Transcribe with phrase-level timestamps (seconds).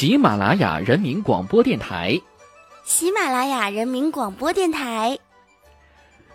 [0.00, 2.18] 喜马拉雅人民广播电台。
[2.86, 5.18] 喜马拉雅人民广播电台。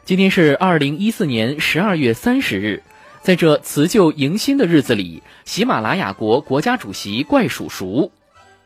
[0.04, 2.84] 今天是二零一四年十二月三十日，
[3.24, 8.12] 在这辞旧迎新的日子里，喜马拉雅国国家主席怪叔叔、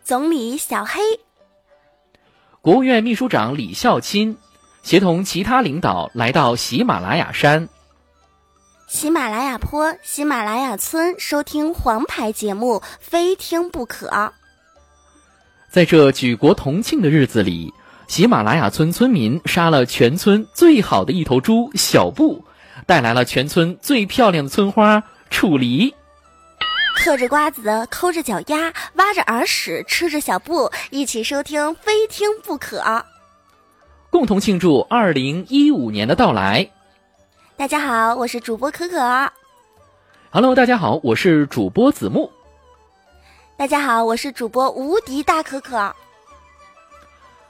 [0.03, 0.99] 总理小黑、
[2.59, 4.35] 国务院秘书长李孝钦，
[4.83, 7.69] 协同其他领导来到喜马拉雅山、
[8.89, 14.33] 喜马拉雅坡、喜马拉雅村收听黄牌节目，非听不可。
[15.69, 17.73] 在这举国同庆的日子里。
[18.07, 22.43] 喜马拉雅村村民杀了全村最好的一头猪小布，
[22.87, 25.93] 带来了全村最漂亮的村花楚离。
[26.95, 33.05] 嗑着瓜子，抠着脚丫，挖着耳屎，吃着小布，一起收听非听不可，
[34.09, 36.71] 共同庆祝二零一五年的到来。
[37.55, 39.31] 大家好，我是主播可可。
[40.31, 42.31] Hello，大家好，我是主播子木。
[43.59, 45.93] 大家好，我是主播无敌大可可。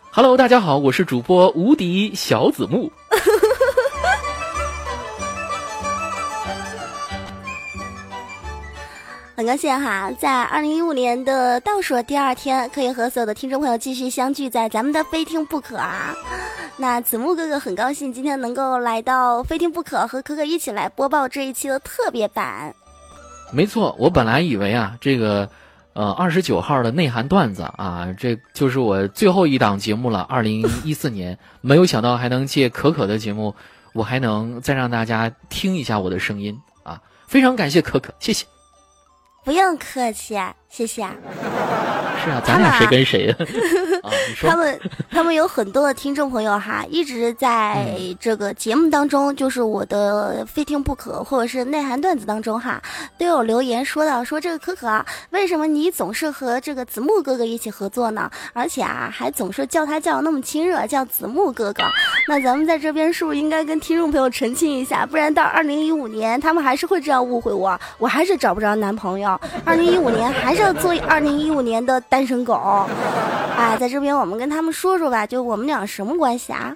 [0.10, 2.92] Hello，大家好，我是主播无敌小子木。
[9.38, 16.16] 很高兴哈，在二零一五年的倒数第二天，可以和所有的听众朋友继续相聚在咱们的非听不可啊。
[16.76, 22.74] 那子木哥哥很高兴今天能够来到非听不可，和可可一起来播报这一期的特别版。
[23.54, 25.48] 没错，我本来以为啊，这个。
[26.00, 30.22] 呃，二十九号的内涵段子啊，这就是我最后一档节目了。
[30.30, 33.54] 二零一四年，没有想到还能借可可的节目，
[33.92, 37.02] 我还能再让大家听一下我的声音啊！
[37.28, 38.46] 非常感谢可可，谢谢。
[39.44, 40.40] 不用客气，
[40.70, 41.06] 谢谢。
[42.24, 43.36] 是啊，咱俩谁跟谁 呀？
[44.42, 52.82] 他们他们有很多的听众朋友哈，一直在这个节目当中，就是我的非听不可或者是内涵段子当中哈，
[53.18, 58.30] 都有留言说到说这个可可啊，为什么你总是和这个子木哥哥一起合作呢？
[58.54, 61.84] 而且啊，还总是叫他叫那么亲热，叫子木哥哥。
[62.28, 65.06] 那咱们在这边是不是应该跟听众朋友澄清一下？
[65.06, 69.40] 不然到二零一五年，他们还是会这样误会我，我还是找不着男朋友。
[69.66, 72.88] 二零一五年还是要做二零一五年的单身狗。
[73.56, 76.76] 哎，在这边我们跟他们说说吧，就我们俩什么关系啊？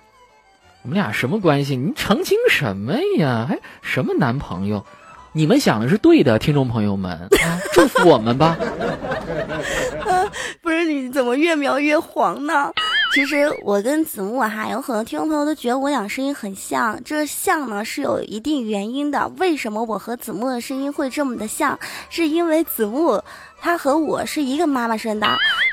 [0.83, 1.75] 我们俩什么关系？
[1.75, 3.45] 你澄清什么呀？
[3.47, 4.85] 还什么男朋友？
[5.35, 8.55] 你们想的是对的，听众朋友们，啊、祝福我们吧。
[10.61, 12.71] 不是你怎么越描越黄呢？
[13.13, 19.27] 其实我跟子木哈，有很多听众朋友都觉得我俩声音很像，这像呢是有一定原因的。
[19.37, 21.79] 为什么我和子木的声音会这么的像？
[22.09, 23.21] 是因为子木
[23.63, 25.27] 他和我是一个妈妈生的，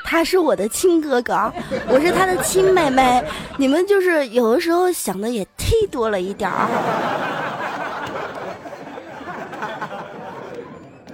[0.05, 1.51] 他是我的亲哥哥，
[1.89, 3.21] 我是他的亲妹妹。
[3.57, 6.69] 你们就是有的时候想的也忒多了一点儿。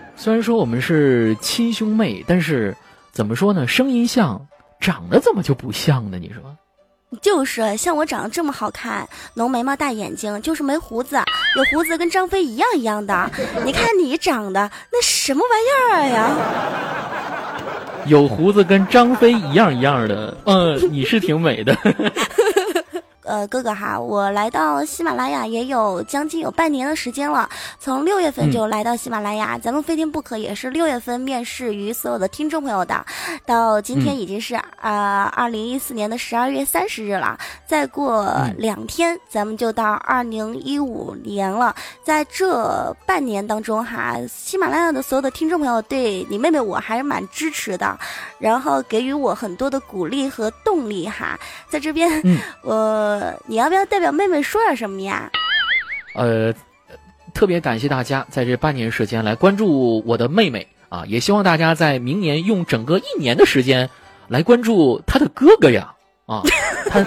[0.16, 2.78] 虽然说我们是亲兄妹，但是
[3.12, 3.68] 怎么说呢？
[3.68, 4.48] 声音像。
[4.80, 6.20] 长得怎么就不像呢？
[6.20, 6.56] 你说，
[7.22, 11.18] 就是像我长得这么好看，浓眉毛大眼睛，就是没胡子，
[11.56, 13.31] 有胡子跟张飞一样一样的。
[13.63, 16.29] 你看你长得那什么玩意儿呀？
[18.06, 21.75] 有胡子跟张飞一样一样的，嗯，你是挺美的。
[23.28, 33.06] 呃，哥哥哈，我来到喜马拉雅也有将近有半年的时间了，从六月份就来到喜马拉雅，咱们非听不可也是六月份面试于所有的听众朋友的，
[33.46, 48.00] 到今天已经是啊二零一四年的十二月三十日了，再过两天咱们就到二零一五年了，在这半年当中哈，喜马拉雅的所有的听众朋友对你妹妹我还是蛮支持的，
[48.40, 51.38] 然后给予我很多的鼓励和动力哈，
[51.70, 52.09] 在这边
[52.62, 53.16] 我。
[53.45, 55.29] 你要不要代表妹妹说点什么呀？
[56.16, 56.53] 呃，
[57.33, 63.89] 特别感谢大家在这半年时间来关注我的妹妹啊，也希望大家在明年用整个一年的时间
[64.28, 65.94] 来关注她的哥哥呀
[66.25, 66.41] 啊，
[66.89, 67.05] 他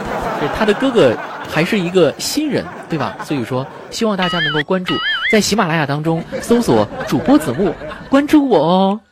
[0.56, 1.16] 他的哥哥
[1.48, 3.16] 还是一个新人对吧？
[3.24, 4.94] 所以说希望大家能够关注，
[5.30, 7.74] 在喜马拉雅当中搜索主播子木，
[8.08, 9.00] 关注我哦。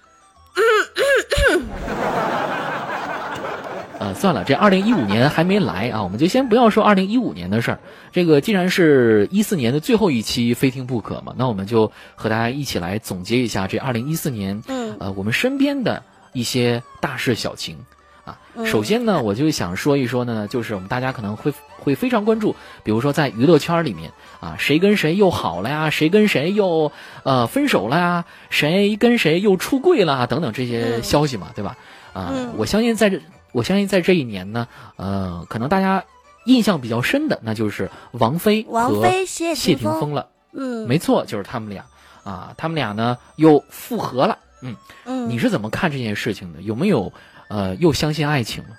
[3.99, 7.81] 呃，算了，这二零一五年还没来啊，我们就先不要说二零一五年的事儿。
[8.13, 16.01] 这个既然是一四年的最后一期非听不可嘛，那我们就和大家一起来总结一下这二零一四年，嗯，呃，我们身边的
[16.33, 17.77] 一些大事小情
[18.25, 18.39] 啊。
[18.65, 22.55] 首先呢，我就想说一说呢，就是我们大家可能会会非常关注，
[22.85, 26.93] 比如说在娱乐圈里面啊，谁跟谁又好了呀，谁跟谁又
[27.25, 31.77] 呃分手了呀，谁跟谁又出柜了等等这些消息嘛，对吧？
[32.13, 33.21] 啊，我相信在这。
[33.53, 34.67] 我相信在这一年呢，
[34.97, 36.05] 呃，可能大家
[36.47, 40.29] 印象比较深的，那就是王菲和谢霆锋了。
[40.53, 41.85] 嗯，没错，就是他们俩
[42.25, 44.39] 啊，他们俩呢又复合了。
[44.63, 44.75] 嗯
[45.05, 46.63] 嗯，你是怎么看这件事情的？
[46.63, 47.13] 有没有
[47.49, 48.71] 呃，又相信爱情了。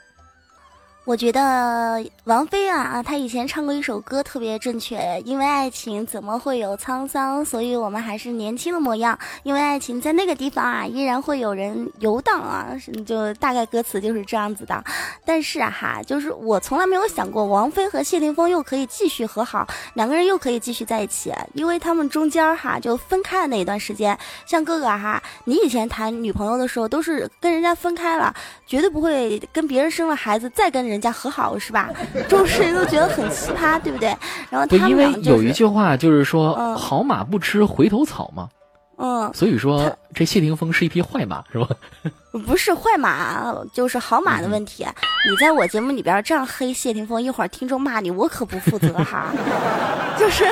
[1.10, 7.44] 我觉得王菲啊，她以前唱过一首歌特别正确，因为爱情怎么会有沧桑？
[7.44, 9.18] 所以我们还是年轻的模样。
[9.42, 12.68] 因为爱情在那个地方啊，依然会有人游荡啊，
[13.08, 14.84] 就大概歌词就是这样子的。
[15.26, 19.66] 但是啊哈，就是我从来没有想过王菲和谢霆锋又可以继续和好，
[19.96, 24.16] 两个人又可以继续在一起，因为他们中间哈就分开的那一段时间，
[24.46, 28.32] 像哥哥哈，你以前谈女朋友的时候都是跟人家分开了，
[28.68, 30.99] 绝对不会跟别人生了孩子再跟人。
[31.00, 31.90] 人家和好是吧？
[32.28, 34.14] 众世人都觉得很奇葩，对不对？
[34.50, 38.50] 然后他们因为有一句话就是说“好马不吃回头草”嘛。
[39.02, 41.68] 嗯，所以说这谢霆锋是一匹坏马，是吧？
[42.46, 44.86] 不是坏马，就是好马的问题。
[45.30, 49.32] 你在我节目里边这样黑谢霆锋，一会儿听众骂你，我可不负责哈。
[50.18, 50.46] 就是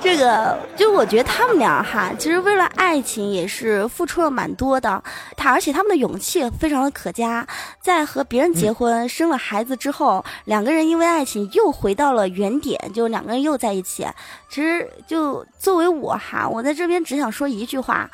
[0.00, 5.02] 这个，就我觉得他们俩哈，其实为了爱情也是付出了蛮多的。
[5.36, 7.46] 他而且他们的勇气非常的可嘉，
[7.80, 14.06] 在和别人结婚生了孩子之后，两个人因为爱情又回到了原点，就两个人又在一起。
[14.48, 18.08] 其实就作为我哈，我在这边只想说一句话。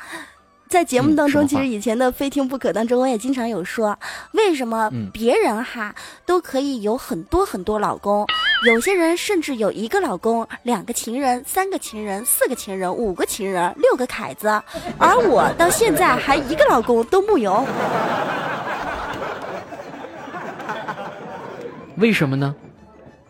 [0.67, 3.97] 在节目当中，其实以前的《非听不可》当中，我也经常有说，
[4.31, 5.95] 为什么别人哈
[6.25, 8.25] 都可以有很多很多老公，
[8.65, 14.47] 有些人甚至有一个老公、两个情人、三个情人、四个情人、五个情人、六个凯子，
[14.97, 17.65] 而我到现在还一个老公都木有。
[21.97, 22.53] 为什么呢？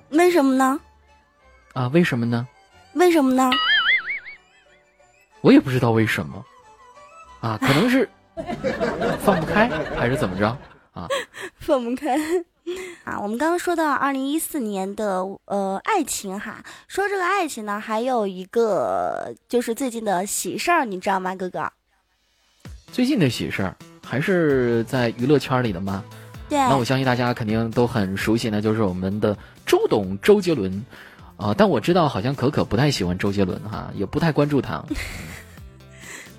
[0.09, 0.79] 为什么呢？
[1.73, 2.47] 啊，为什么呢？
[2.93, 3.51] 为什么呢？
[5.41, 6.43] 我也不知道为什么。
[7.45, 8.09] 啊，可能是
[9.19, 10.47] 放不开，还是怎么着
[10.93, 11.07] 啊？
[11.59, 12.17] 放不开
[13.03, 13.19] 啊！
[13.21, 21.71] 我们刚刚说到二零一四年的呃爱情哈，说这个爱情呢，还有一个就是最近的喜事儿，你知道吗，哥哥？
[22.91, 26.03] 最近的喜事儿还是在娱乐圈里的吗？
[26.49, 26.57] 对。
[26.57, 29.37] 那我相信大家肯定都很熟悉呢，就是我们的
[29.67, 30.83] 周董周杰伦
[31.37, 31.53] 啊。
[31.55, 34.83] 但我知道好像可可不太喜欢周杰伦哈，也不太关注他。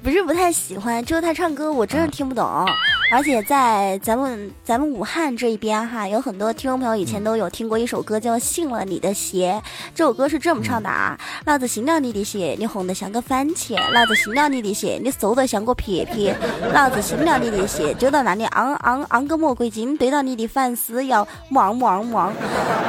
[0.06, 2.64] 不是不太喜欢，就是他唱歌，我真的听不懂。
[3.10, 9.60] 而且在咱们咱们武汉这一边哈，有很多听众朋友以前都有听过一首歌，叫《信了你的邪》。
[9.96, 16.32] 这首歌是这么唱的啊：老子信了你的邪，你红的像个番茄；老子信了你的邪，你瘦的像个撇撇；
[16.72, 21.26] 老子信了你的邪，就到那里昂昂昂个魔鬼精，对到你的粉丝要。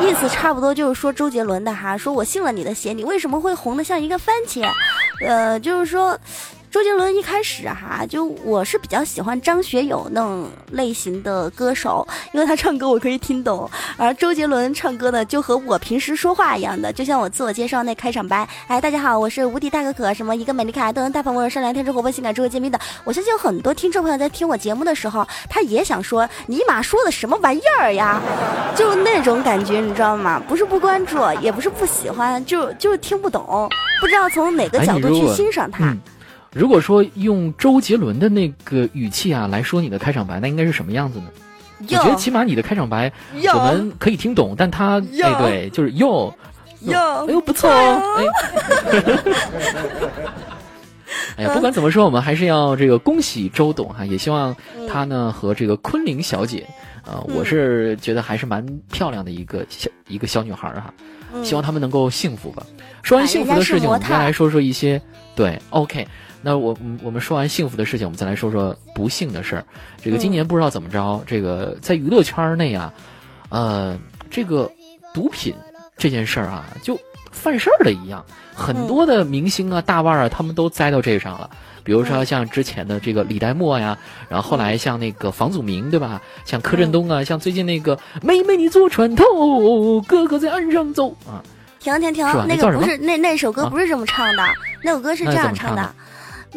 [0.01, 4.63] 意思差不多就是说周杰伦的哈，说我信了你的邪，你为什么会红的像一个番茄？
[5.25, 6.15] 呃，就是说。
[6.77, 22.79] 周杰伦一开始哈，就我是比较喜欢张学友那种类型的歌手，因为他唱歌我可以听懂，而周杰伦唱歌呢，就和我平时说话一样的，就像我自我介绍那开场白，哎，大家好，我是无敌大可可，什么一个美丽可爱、都能大方、温柔、善良、天真、活泼、性感、智慧、见面的。
[23.03, 28.21] 我相信有很多听众朋友在听我节目的时候，他也想说，尼玛说的什么玩意儿呀？
[28.75, 30.39] 就那种感觉，你知道吗？
[30.47, 33.67] 不是不关注，也不是不喜欢，就就是听不懂，
[33.99, 35.91] 不知道从哪个角度去欣赏他。
[36.57, 41.25] 如果说用周杰伦的那个语气啊来说你的开场白，那应该是什么样子呢？
[41.79, 43.13] 我觉得起码你的开场白
[43.53, 46.33] 我们可以听懂，但他哎对，就是哟。
[46.81, 48.23] 哟，哎呦不错哦，哎，
[51.37, 51.43] 哎。
[51.45, 54.55] 呀，不管怎么说，我们还是要这个恭喜周董哈，也希望
[54.87, 56.67] 他呢和这个昆凌小姐，
[57.05, 60.93] 呃，我是觉得还是蛮漂亮的一个小一个小女孩哈，
[61.43, 62.63] 希望他们能够幸福吧。
[63.03, 65.01] 说完幸福的事情，我们再来说说一些
[65.35, 66.07] 对，OK。
[66.41, 69.65] 那我我们说完幸福的事情，我们再来说说不幸的事儿。
[70.01, 72.93] 这个今年不知道怎么着，这个在娱乐圈内啊，
[73.49, 73.97] 呃，
[74.29, 74.71] 这个
[75.13, 75.53] 毒品
[75.97, 76.97] 这件事儿啊，就
[77.31, 78.23] 犯事儿了一样。
[78.55, 81.49] 很多的明星啊、大腕儿啊，他们都栽到这上了。
[81.83, 83.97] 比如说像之前的这个李代沫呀，
[84.29, 86.21] 然后后来像那个房祖名，对吧？
[86.45, 91.41] 像柯震东啊，像最近那个妹妹你坐船头，哥哥在岸上走啊。
[91.79, 94.43] 停停停，那个不是那那首歌不是这么唱的，
[94.83, 95.95] 那首歌是这样唱的。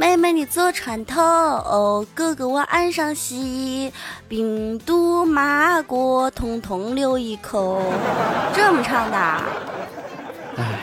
[0.01, 3.93] 妹妹，你坐船头，哥哥我岸上洗，
[4.29, 7.83] 病毒麻果，统统留一口。
[8.57, 9.19] 这么唱的。
[10.57, 10.81] 哎，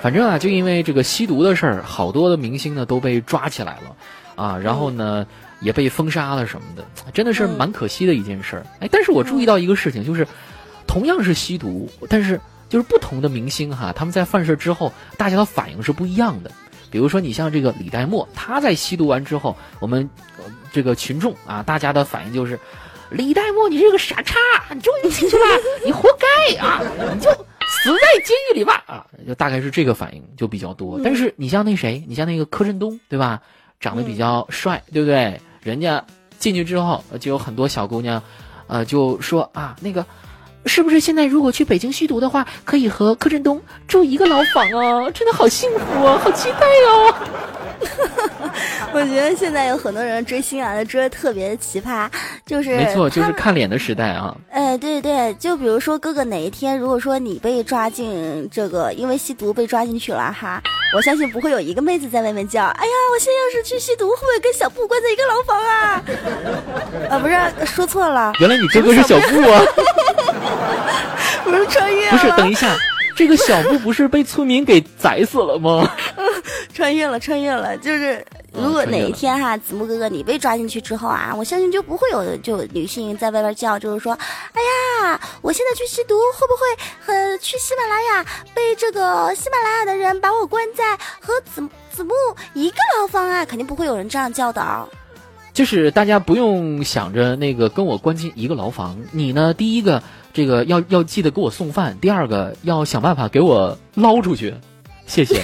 [0.00, 3.96] 反正啊，就因为这个吸毒的事儿，好多的明星呢都被抓起来了，
[4.36, 5.26] 啊，然后呢
[5.58, 8.66] 也被封杀了什么的，真的是蛮可惜的一件事儿。
[8.78, 10.24] 哎，但是我注意到一个事情，就是
[10.86, 16.52] 同样是吸毒，但是就是不同的明星哈，他们在犯事之后，大家的反应是不一样的。
[16.92, 20.08] 比如说，你像这个李代沫，他在吸毒完之后，我们
[20.72, 22.60] 这个群众啊，大家的反应就是：
[23.10, 24.38] 李代沫，你这个傻叉，
[24.74, 25.44] 你终于进去了，
[25.84, 26.82] 你活该啊，
[27.14, 31.00] 你就死在监狱里吧啊，就大概是这个反应就比较多。
[31.02, 33.40] 但是你像那谁，你像那个柯震东，对吧？
[33.80, 35.40] 长得比较帅，对不对？
[35.62, 36.04] 人家
[36.38, 38.22] 进去之后，就有很多小姑娘。
[38.66, 40.04] 呃，就说啊，那个。
[40.66, 45.10] 是不是现在如果去北京吸毒的话，可以和柯震东住一个牢房啊？
[45.10, 47.14] 真的好幸福啊，好期待哦！
[48.94, 52.08] 我觉得现在有很多人追星啊，追的特别奇葩，
[52.46, 54.34] 就是没错，就是看脸的时代啊。
[54.50, 60.62] 哎，对对，就比如说哥哥哪一天，如果说你被抓进这个，因为吸毒被抓进去了哈，
[60.94, 66.02] 我相信不会有一个妹子在外面叫，哎呀，我现在要是去吸毒，会不会跟小布关在一个牢房啊？
[67.10, 69.62] 啊，不是，说错了，原来你哥哥是小布啊。
[71.44, 72.12] 不是穿越了？
[72.12, 72.74] 不是，等一下，
[73.16, 75.90] 这个小布不是被村民给宰死了吗？
[76.74, 77.76] 穿越了，穿越了。
[77.78, 84.16] 就是如果哪一天哈，子木哥哥你被抓进去之后啊，我相信就不会有就女性在外边叫，就是说，
[84.52, 84.60] 哎
[85.02, 86.62] 呀，我现在去吸毒，会不会
[87.04, 92.14] 和去喜马拉雅被这个喜马拉雅的人把我关在和子子木
[92.54, 93.44] 一个牢房啊？
[93.44, 94.88] 肯定不会有人这样叫的。
[95.52, 100.02] 就是大家不用想着那个跟我关进一个牢房，你呢，第一个。
[100.34, 104.54] 这个要要记得给我送饭，第二个要想办法给我捞出去，
[105.04, 105.42] 谢谢。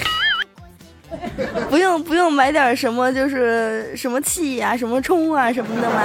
[1.69, 6.01] 不用不用买点什么，就是什么气啊，什么冲啊什么的吗？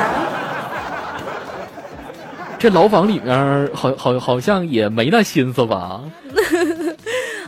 [2.59, 6.03] 这牢房里面好好好像也没那心思吧。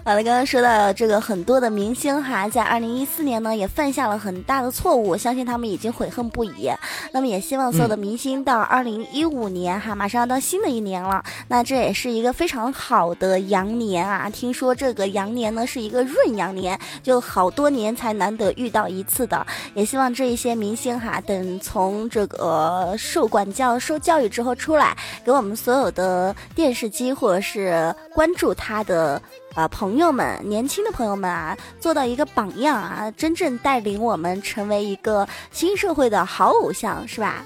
[0.07, 6.71] 好了，刚刚说到这个很多的明星哈，在二零一四年呢也犯下了很大的错误，相信他们已经悔恨不已。
[7.11, 14.31] 那么也希望所有的明星到二零一五年哈，马上要到新的一年了，那这也是一个非常好的羊年啊！
[14.31, 19.45] 听说这个羊年呢是一个闰羊年，就好多年才难得遇到一次的。
[19.75, 29.21] 也希望这一些明星哈，等从这个受管教、受教育之后出来，给我们所有的电视机或者是关注他的。
[29.57, 37.43] 啊，朋友们，年轻的朋友们啊，做到一个榜样啊，真正带领我们成为一个新社会的好偶像，是吧？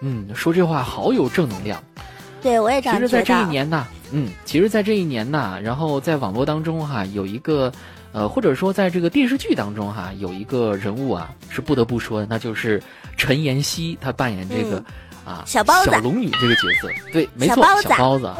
[0.00, 1.82] 嗯，说这话好有正能量。
[2.40, 7.72] 对，我也这样其实，在这一年呢，嗯，其实，在这一年呢，然后在网络当中哈，有一个，
[8.12, 12.80] 呃，或者说在这个电视剧当中哈，有一个人物啊，是不得不说的，那就是
[13.16, 14.80] 陈妍希，她扮演这个。
[15.24, 18.36] 啊，小包子，小龙女这个角色，对，没错，小包子啊，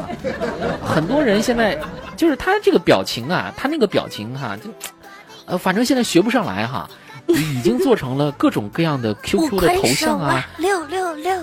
[0.85, 1.79] 很多人现在
[2.15, 4.69] 就是他这个表情啊，他那个表情哈，就，
[5.45, 6.87] 呃，反正现在学不上来哈，
[7.27, 11.41] 已经做成了各种各样的 QQ 的头像 啊，六六六，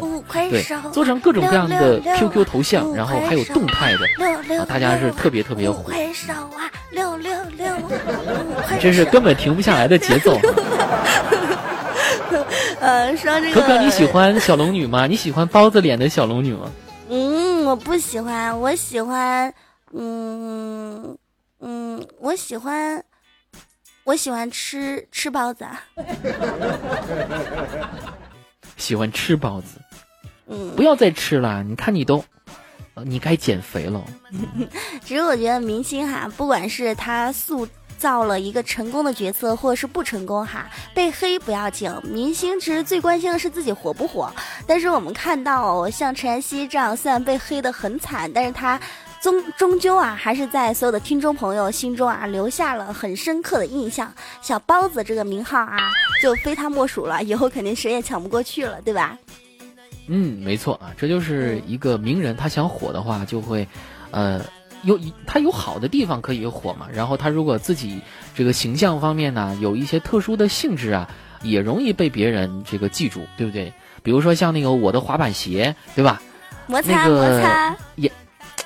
[0.00, 7.74] 五块手，做成各种各样的 QQ 头像，然后还有动态的，大家是特别特别火，快手啊，六六六，
[8.80, 10.38] 这是根本停不下来的节奏。
[12.84, 15.06] 呃，说这个，可可你喜欢小龙女吗？
[15.06, 16.70] 你喜欢包子脸的小龙女吗？
[17.08, 19.52] 嗯，我不喜欢，我喜欢，
[19.92, 21.16] 嗯
[21.60, 23.02] 嗯，我喜欢，
[24.04, 25.64] 我喜欢吃吃包子。
[28.76, 29.78] 喜欢吃包子，
[30.46, 32.22] 嗯，不要再吃了，你看你都，
[33.02, 34.04] 你该减肥了。
[35.02, 37.66] 其实我觉得明星哈，不管是他素。
[38.04, 41.90] 造了一个成功的角色，或者是不成功哈，被黑不要紧。
[42.02, 44.30] 明星其实最关心的是自己火不火。
[44.66, 48.78] 但是我们看到像陈妍希这样，虽然被黑的很惨，但是他
[49.22, 54.12] 终终究啊，还是在所有的听众朋友心中啊，留下了很深刻的印象。
[54.42, 55.78] 小包子这个名号啊，
[56.20, 59.16] 就非他莫属了，以后肯定谁也抢不过去了，对吧？
[60.08, 63.66] 嗯，没错啊，这就是一个名人，他想火的话，就会，
[64.10, 64.44] 呃。
[64.84, 68.00] 有他有好的地方可以火嘛，然后他如果自己
[68.34, 71.08] 这个形象方面呢有一些特殊的性质啊，
[71.42, 73.72] 也容易被别人这个记住，对不对？
[74.02, 76.20] 比如说像那个我的滑板鞋，对吧？
[76.66, 78.10] 摩擦摩擦也，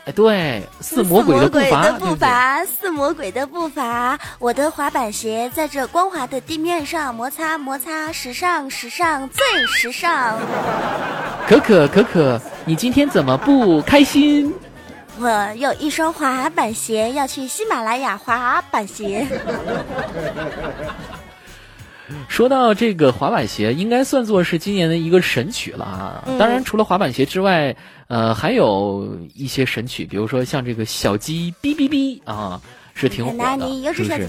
[0.05, 10.39] 哎对，似魔鬼的步伐，步伐，似魔鬼的步伐，我的滑板鞋在这光滑的地面上摩擦摩擦，时尚时尚最时尚。
[11.49, 14.53] 可可可可，你今天怎么不开心？
[15.21, 19.27] 我有一双滑板鞋，要去喜马拉雅滑板鞋。
[22.27, 26.25] 说到这个滑板鞋，应该算作是今年的一个神曲了啊！
[26.39, 32.61] 当然，除了滑板鞋之外，呃，还有一些神曲，比如说像这个小鸡哔哔哔啊，
[32.95, 34.27] 是挺火的，是不是？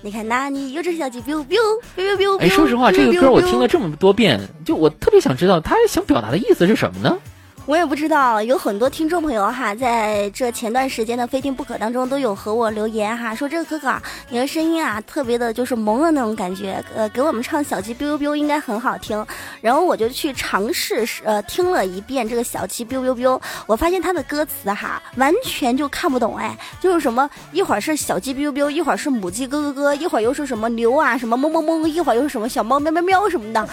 [0.00, 1.58] 你看那里有只小鸡，biu biu
[1.96, 2.38] biu biu。
[2.38, 7.18] 哎，说实话，这个歌我听了这么多遍，就我特别想知道他想表达的意思是什么呢？
[7.64, 13.94] 我也不知道，有很多听众朋友哈，在这前段时间的《非听不可》当中都有和我留言哈，说这个哥哥
[14.28, 19.24] 你的声音啊，特别的就是萌的那种感觉， 呃，给我们唱小鸡 biu biu 应该很好听。
[19.60, 33.68] 然后我就去尝试呃听了一遍这个小鸡 biu biu biu，我发现它的歌词哈，完全就看不懂哎，就是什么一会儿是小鸡 biu biu，一会儿是母鸡咯咯咯，一会儿又是什么牛啊什么哞哞哞，一会儿又是什么小猫喵喵喵什么的，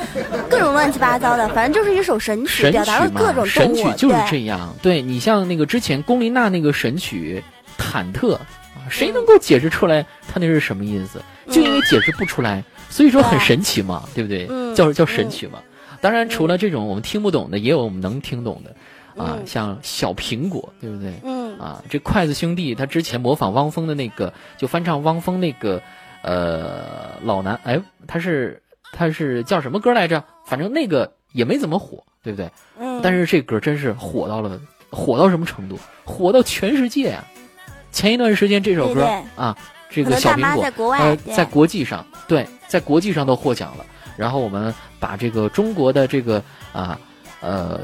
[0.48, 3.79] 各种乱七八糟的，反正就是一首神曲，表达了各种动物。
[3.84, 7.44] 曲就是这样，对你像那个之前龚琳娜那个神曲
[7.82, 8.36] 《忐忑》，
[8.90, 11.22] 谁能够解释出来他那是什么意思？
[11.50, 14.48] 就因为解释不出来，所以说很神奇嘛，对不对？
[14.76, 15.60] 叫叫神曲嘛。
[16.02, 21.14] 当然，除了这种我们听不懂的，也有我们能听懂的啊，像小苹果，对不对？
[21.24, 25.82] 嗯啊，这筷子兄弟他之前模仿汪峰的那个，就翻唱汪峰那个
[26.22, 28.62] 呃老男，哎，他是
[28.94, 30.24] 他是叫什么歌来着？
[30.46, 32.06] 反正那个也没怎么火。
[32.24, 32.50] 对不对？
[32.80, 33.00] 嗯。
[33.02, 34.60] 但是这歌真是火到了，
[34.90, 35.80] 火到什么程度？
[36.06, 37.24] 火到全世界啊！
[37.92, 39.04] 前一段时间这首歌
[39.36, 39.58] 啊，
[39.90, 43.86] 这个小苹果呃，在国际上，对，在国际上都获奖了。
[44.16, 47.00] 然后我们把这个中国的这个啊
[47.42, 47.80] 呃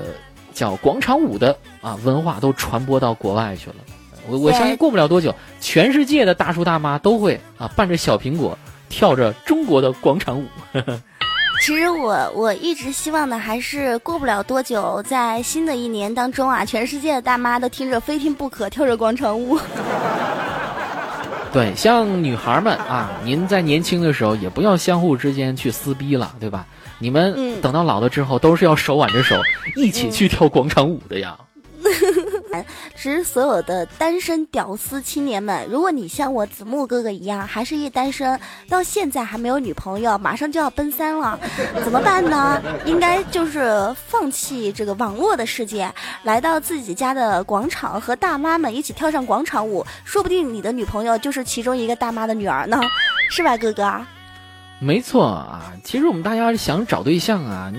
[0.53, 3.75] 叫广场舞的啊文化都传播到国外去了。
[4.27, 8.57] 我我相信过不了多久，全世界的大叔大妈都会啊伴着小苹果
[8.89, 10.45] 跳着中国的广场舞。
[11.65, 19.57] 其实我我一直希望的还是过不了多久，在新的一年当中啊，全世界的大妈都听着非听不可，跳着广场舞。
[21.51, 26.67] 对，像女孩们啊，您在年轻的时候也不要相互之间去撕逼了，对吧？
[26.99, 29.35] 你们等到老了之后，都是要手挽着手
[29.75, 31.35] 一起去跳广场舞的呀。
[32.95, 41.39] 其实，所有的单身屌丝青年们，如果你像我子木哥哥一样，还是一单身，到现在还没有女朋友，马上就要奔三了，
[41.83, 42.61] 怎么办呢？
[42.85, 45.91] 应该就是放弃这个网络的世界，
[46.23, 52.79] 来到自己家的广场，和大妈们一起跳上广场舞，说不定你的女朋友就是其中一个大妈的女儿呢，
[53.29, 54.01] 是吧，哥哥？
[54.79, 57.71] 没错啊，其实我们大家想找对象啊。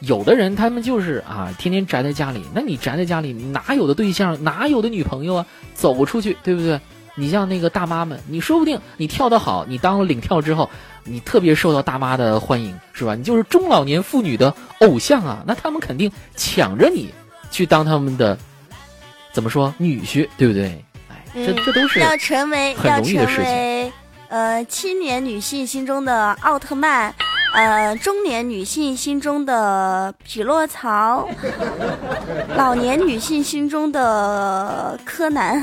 [0.00, 2.42] 有的人他们就是啊，天天宅在家里。
[2.54, 5.46] 那你宅在家里，哪有的对象，哪有的女朋友啊？
[5.74, 6.80] 走不出去，对不对？
[7.14, 10.70] 你像那个大妈们，你说不定你跳得好，你当了领跳之后，
[11.02, 13.16] 你特别受到大妈的欢迎，是吧？
[13.16, 15.42] 你就是中老年妇女的偶像啊！
[15.44, 17.12] 那他们肯定抢着你
[17.50, 18.38] 去当他们的
[19.32, 20.84] 怎么说女婿，对不对？
[21.08, 23.92] 哎，这这都是要成为很容易的事情。
[24.28, 27.12] 呃，青年女性心中的奥特曼。
[27.54, 31.28] 呃，中年女性心中的匹诺曹，
[32.56, 35.60] 老年女性心中的柯南，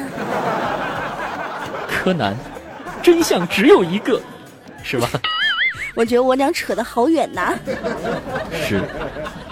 [1.88, 2.36] 柯南，
[3.02, 4.20] 真相只有一个，
[4.84, 5.08] 是吧？
[5.96, 7.54] 我觉得我俩扯得好远呐。
[8.52, 8.82] 是，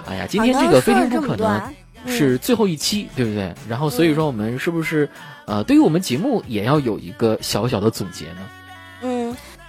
[0.09, 1.61] 哎呀，今天这个非听不可能
[2.05, 3.53] 是最后一期，对不对？
[3.69, 5.07] 然后所以说我们是不是
[5.45, 8.41] 呃，对于我们节目也要有一个小小的总结呢？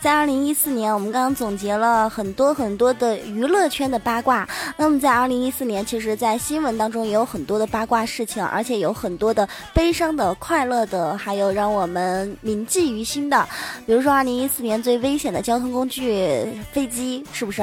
[0.04, 4.46] 在二零一四年，我们刚刚总结了很多很多的娱乐圈的八卦。
[4.76, 13.48] 那么在二零一四年，其实，在新闻当中也有很多的八卦事情，而且有很多的悲伤的、快乐的，还有让我们铭记于心的。
[13.86, 17.62] 比如说，二零一四年最危险的交通工具飞机，是不是？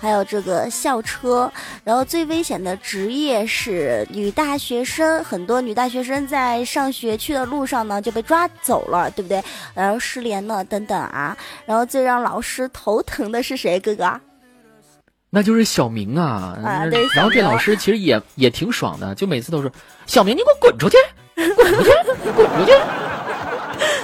[0.00, 1.52] 还有这个校车，
[1.84, 9.44] 然后最危险的职业是女大学生，很多女大学生在上学去的路上呢就被抓走了，对不对？
[9.74, 11.81] 然后失联了等等啊，然后。
[11.84, 14.20] 最让老师头疼的是谁，哥哥？
[15.30, 16.58] 那就是小明啊。
[16.62, 17.06] 啊，对。
[17.14, 19.72] 然后这老师其实也也挺爽的，就每次都是
[20.06, 20.96] 小明，你给我滚出去，
[21.34, 21.90] 滚出去，
[22.34, 22.72] 滚出去。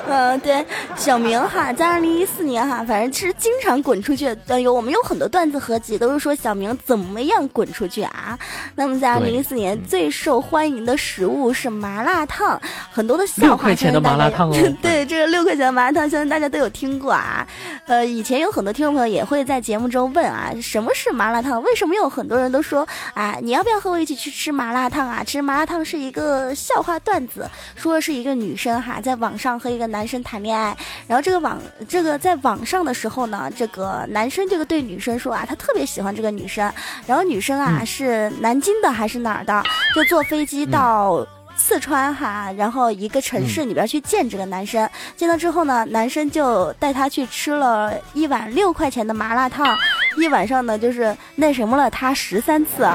[0.09, 0.65] 嗯， 对，
[0.97, 4.37] 小明哈，在二零一四年哈，反正其实经常滚出去。
[4.47, 8.39] 呃，有我们有很多段子合集，都是说小明怎么样滚出去啊。
[8.75, 12.61] 那么在二零一四年最受欢迎的食物是麻辣烫，
[12.91, 13.49] 很多的笑话。
[13.49, 14.55] 六块钱的麻辣烫哦。
[14.83, 17.47] 对，这个六块钱的麻辣烫，相信大家都有听过啊。
[17.87, 21.63] 呃，以前有很多听众朋友也会在节目中问啊，什么是麻辣烫？
[21.63, 25.23] 为什么有很多人都说啊，你要不要和我一起去吃麻辣烫啊？
[25.25, 29.99] 其实麻辣烫是一个笑话段子，说的是一个女生哈，在网上和一个男。
[29.99, 30.77] 男生谈恋爱，
[31.09, 36.73] 然后这个网这个在网上的时候呢，这个男生这个对女生说啊，他特别喜欢这个女生，
[37.05, 39.61] 然后女生啊是南京的还是哪儿的，
[39.97, 41.27] 就坐飞机到
[41.57, 49.77] 四川哈，然后一个城市里边去见这个男生，见到之后呢，男生就带她去吃了一碗六块钱的麻辣烫，
[50.17, 52.89] 一晚上呢就是那什么了他十三次。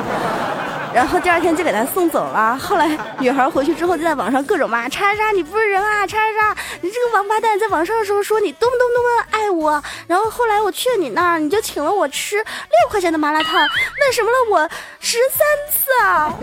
[0.93, 2.57] 然后第二天就给他送走了。
[2.57, 13.67] 后来女孩回去之后就在网上各种骂叉叉，你不是人啊，叉叉，你这个王八蛋，在网上的时候说你多么多么多么爱我，然后后来我去了你那儿，你就请了我吃六块钱的麻辣烫，
[13.99, 16.33] 那什么了我十三次啊。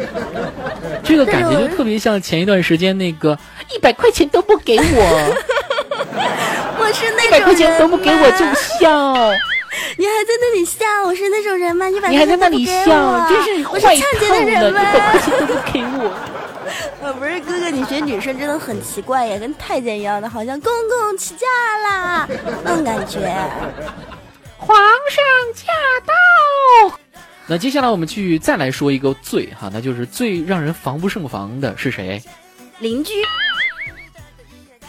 [1.05, 3.39] 这个感觉就特别像前一段时间那个
[3.75, 5.37] 一百块钱都不给我，
[6.79, 8.45] 我是那种一百块钱都不给我就
[8.79, 9.15] 笑。
[9.97, 10.85] 你还在那里笑？
[11.05, 11.87] 我是那种人吗？
[11.87, 14.71] 你把你还在那里笑，真是坏透了！
[14.71, 16.13] 一百块钱都不给我。
[17.03, 21.47] 呃，不是哥哥，你学女生真的很奇怪呀，跟太监一样的，好像公公起驾
[21.85, 22.29] 啦
[22.65, 23.19] 那种感觉。
[24.59, 25.73] 皇上驾
[26.07, 26.99] 到！
[27.47, 32.23] 那接下来我们去再来说一个最哈，那就是最让人防不胜防的是谁？
[32.79, 33.13] 邻居。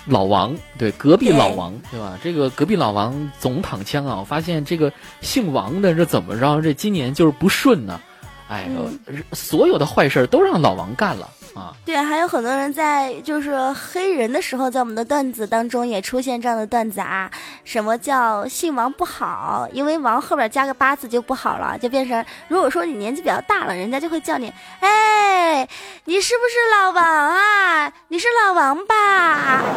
[0.05, 2.17] 老王对隔壁老王对吧？
[2.23, 4.17] 这个隔壁老王总躺枪啊！
[4.19, 6.61] 我发现这个姓王的这怎么着？
[6.61, 8.01] 这今年就是不顺呢，
[8.47, 8.89] 哎呦，
[9.33, 11.29] 所有的坏事都让老王干了。
[11.53, 17.29] 啊，对，还有很多人在就是黑人的时候，在我们的段子当中也出现这样的段子啊。
[17.65, 19.67] 什么叫姓王不好？
[19.73, 25.67] 因为王后边加个八字就不好了，就变成如果说你年纪比较大了，人家就会叫你，哎，
[26.05, 27.91] 你是不是老王啊？
[28.07, 29.61] 你是老王吧？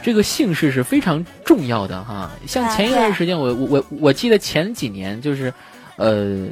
[0.00, 2.30] 这个姓氏是非常重要的哈。
[2.46, 5.52] 像前一段时间，我我我我记得前几年就是，
[5.96, 6.46] 呃。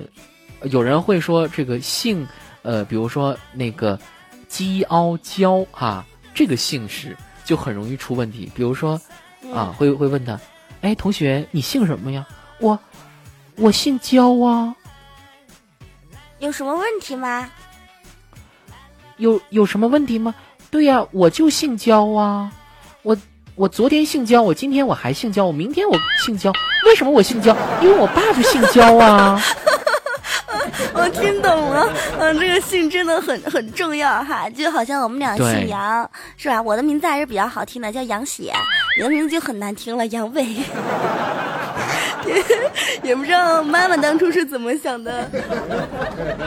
[0.64, 2.26] 有人会说这个姓，
[2.62, 3.98] 呃，比如说那个
[4.48, 8.50] 鸡傲娇哈，这个姓氏就很容易出问题。
[8.54, 9.00] 比如说，
[9.54, 10.38] 啊，会会问他，
[10.82, 12.26] 哎，同学，你姓什么呀？
[12.58, 12.78] 我，
[13.56, 14.74] 我姓焦啊。
[16.38, 17.50] 有什么问题吗？
[19.16, 20.34] 有有什么问题吗？
[20.70, 22.52] 对呀，我就姓焦啊。
[23.02, 23.16] 我
[23.54, 26.52] 我昨天姓焦，我今天我还姓焦，我明天我姓焦。
[26.86, 27.56] 为什么我姓焦？
[27.82, 29.40] 因为我爸就姓焦啊。
[30.94, 36.60] 我 听懂了，嗯，这个姓真的很很重要哈，就好像我们俩姓杨，是吧？
[36.60, 38.52] 我的名字还是比较好听的，叫杨雪，
[38.96, 40.46] 你的名字就很难听了，杨伟。
[43.02, 45.28] 也不知道妈妈当初是怎么想的，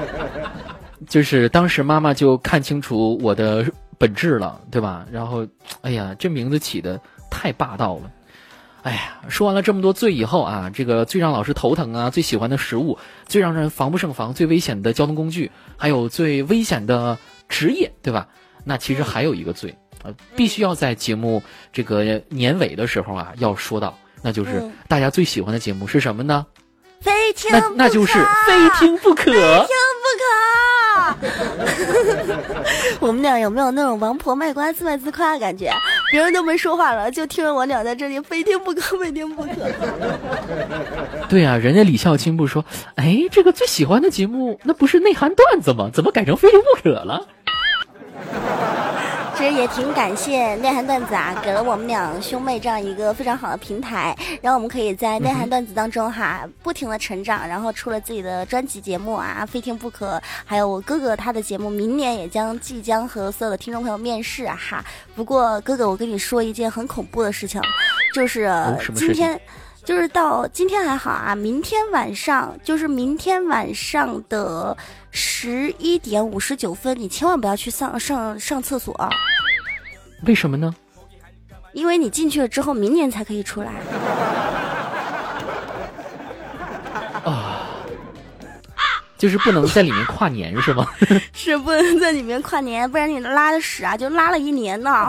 [1.10, 3.66] 就是当时妈妈就看清楚我的
[3.98, 5.06] 本质了，对吧？
[5.12, 5.46] 然后，
[5.82, 8.12] 哎呀，这名字起的太霸道了。
[8.84, 17.18] 哎呀，说完了这么多罪以后啊，这个最让老师头疼啊，最喜欢的食物，最让人防不胜防，最危险的交通工具，还有最危险的
[17.48, 18.28] 职业，对吧？
[18.66, 21.42] 那其实还有一个罪啊，必须要在节目
[21.72, 26.46] 这个年尾的时候啊要说到，那就是大家最喜欢的节目是什么呢？
[27.00, 28.14] 非听那那就是
[28.46, 29.68] 非听不可，非听
[30.02, 31.18] 不可。
[33.00, 35.70] 我们俩有没有那种王婆卖瓜自卖自夸的感觉？
[36.14, 39.50] 别人都没说话了，就听着我俩在这里非听不可，非听不可。
[41.28, 45.90] 对呀，人家李孝钦不说，哎，这个最喜欢的节目那不是内涵段子吗？
[45.92, 47.26] 怎么改成非听不可了？
[49.44, 64.82] 其实也挺感谢内涵段子啊，给了我们两兄妹这样一个非常好的平台，然后我们可以在内涵段子当中哈不停的成长，然后出了自己的专辑节目啊， 非听不可，还有我哥哥他的节目，明年也将即将和所有的听众朋友面试啊哈。
[65.14, 67.62] 不过哥哥，我跟你说一件很恐怖的事情，
[68.14, 68.50] 就是
[68.96, 69.38] 今天。
[69.86, 74.76] 就是到今天还好啊，明天晚上就是明天晚上的
[75.12, 78.96] 十一点五十九分，你千万不要去上上上厕所。
[80.26, 80.74] 为什么呢？
[81.74, 83.74] 因为你进去了之后，明年才可以出来。
[89.24, 90.86] 就是不能在里面跨年是吗？
[91.32, 95.08] 是不能在里面跨年，不然你拉的屎啊就拉了一年呢。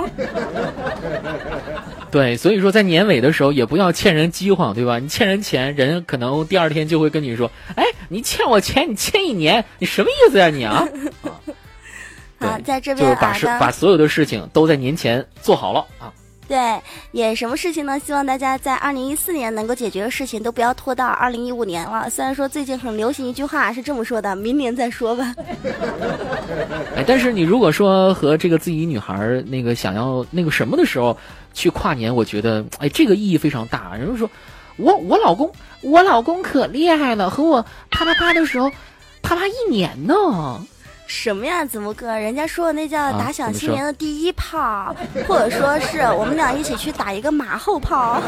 [2.12, 5.00] 对，所以说在年尾的时候也不要欠人饥荒，对吧？
[5.00, 10.87] 你欠人钱，人可能第二天就会跟你说：“哎，你欠我钱，你欠一年，你什么意思呀你啊？”
[12.38, 16.12] 啊，在这边就是把事把所有的事情都在年前做好了啊。
[16.46, 16.78] 对，
[17.12, 17.98] 也什么事情呢？
[17.98, 22.11] 希望大家在二零一四年能够解决的事情，都不要拖到二零一五年了。
[22.11, 25.35] 虽然说最近很流行一句话是这么说的：“明年再说吧。
[26.96, 31.16] ”哎，但是你如果说和这个自己女孩那个想要那个什么的时候
[31.54, 33.96] 去跨年，我觉得哎，这个意义非常大。
[33.96, 34.28] 人家说，
[34.76, 38.70] 我我老公，我老公可厉害了，和我啪啪啪的时候，
[39.22, 40.62] 啪啪一年呢。
[41.06, 42.18] 什么呀，子木哥？
[42.18, 44.94] 人家说的那叫打响新年的第一炮，
[45.28, 48.20] 或者说是我们俩一起去打一个马后炮。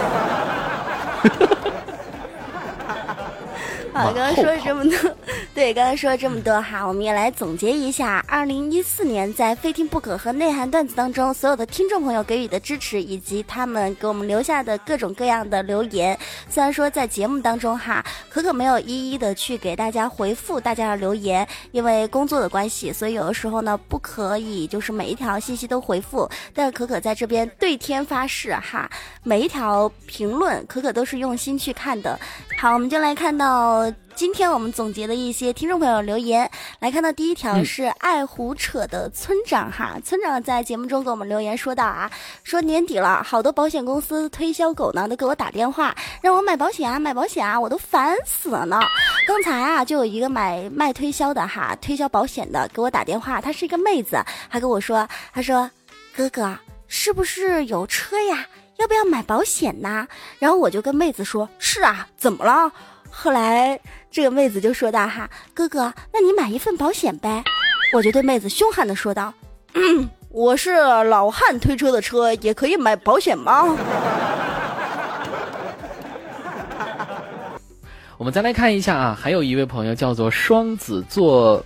[3.97, 5.17] 好，刚刚说了这么多，
[5.55, 16.17] 对，刚才说了这么多哈，我们也来总结一下，二零一四年在非听不可和内涵段子当中，所有的听众朋友给予的支持，以及他们给我们留下的各种各样的留言。
[16.51, 26.29] 虽然说在节目当中哈，可可没有一一的去给大家回复大家的留言，因为工作的关系，所以有的时候呢不可以就是每一条信息都回复。
[26.53, 28.91] 但是可可在这边对天发誓哈，
[29.23, 32.21] 每一条评论可可都是用心去看的。
[32.59, 33.86] 好，我们就来看到。
[34.15, 42.11] 今天我们总结的一些听众朋友留言，来看到第一条是爱胡扯的村长哈，村长在节目中给我们留言说到啊，
[42.43, 48.81] 说年底了，好多保险公司推销狗呢都给我打电话，让我买保险啊买保险啊，我都烦死了呢。
[49.27, 55.71] 刚才啊就有一个买卖推销的哈，推销保险的给我打电话，她是一个妹子，还跟我说，她说
[56.17, 56.57] 哥哥
[56.89, 58.47] 是不是有车呀？
[58.79, 60.07] 要不要买保险呢？
[60.39, 62.71] 然后我就跟妹子说，是啊，怎么了？
[63.17, 63.79] 后来。
[64.09, 67.45] 这个妹子就说道：“哈，哥哥，那你买一份保险呗。”
[67.93, 69.31] 我就对妹子凶悍的说道
[69.77, 73.77] ：“嗯，我是老汉推车的车，也可以买保险吗？”
[78.17, 81.63] 我们再来看一下啊，还有一位朋友叫做双子座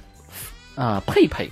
[0.74, 1.48] 啊佩佩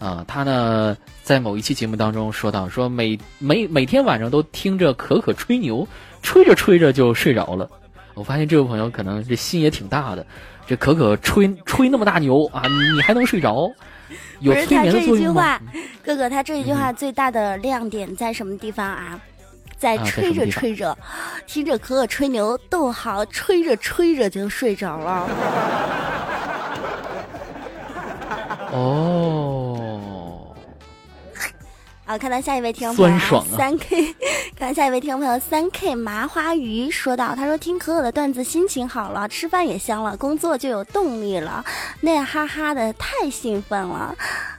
[0.00, 5.86] 啊，他呢在某一期节目当中说到，说每每每天晚上都听着可可吹牛，
[6.22, 7.70] 吹着吹着就睡着了。
[8.14, 10.26] 我发现这位朋友可能这心也挺大的，
[10.66, 12.62] 这可可吹吹那么大牛啊，
[12.94, 13.70] 你还能睡着？
[14.40, 15.60] 有催眠的作用吗？
[16.04, 19.20] 哥哥，他这一句话最大的亮点在什么地方啊？
[19.78, 20.96] 在吹着吹着，
[21.46, 25.28] 听着可可吹牛，逗号，吹着吹着就睡着了。
[28.72, 29.59] 哦。
[32.10, 34.12] 好，看到下一位听众朋友三 K，
[34.58, 41.64] 看到下一位听众朋友三 K 麻花鱼说到：“他说听可可的段子心情好了，吃饭也香了，工作就有动力了，
[42.00, 44.16] 那哈哈的太兴奋了。”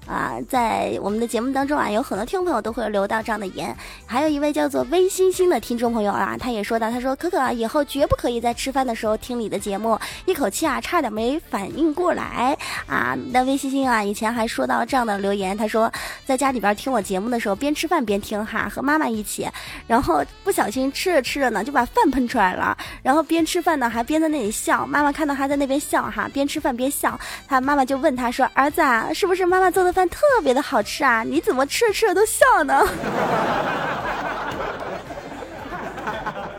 [0.07, 3.73] 啊，在我们的节目当中啊，有很多听众朋友都会留到这样的言。
[4.05, 13.15] 还有一位叫做微星星的听众朋友啊，他也说到，他说可可啊，以后绝不可以在吃饭的时候听你的节目，一口气啊，差点没反应过来啊。
[13.31, 15.89] 那微星星啊，以前还说到这样的留言，他说
[16.25, 19.49] 在家里边听我节目的时候，边吃饭边听哈，和妈妈一起，
[19.87, 30.07] 然后不小心吃着吃着呢，就把饭喷出来了，然后边吃饭呢还边在那里笑，妈妈看到他在那边笑哈，边吃饭边笑，他妈妈就问他说，儿子啊，是不是妈妈做的饭？
[30.11, 31.23] 特别的好吃啊！
[31.23, 32.83] 你怎么吃着吃着都笑呢？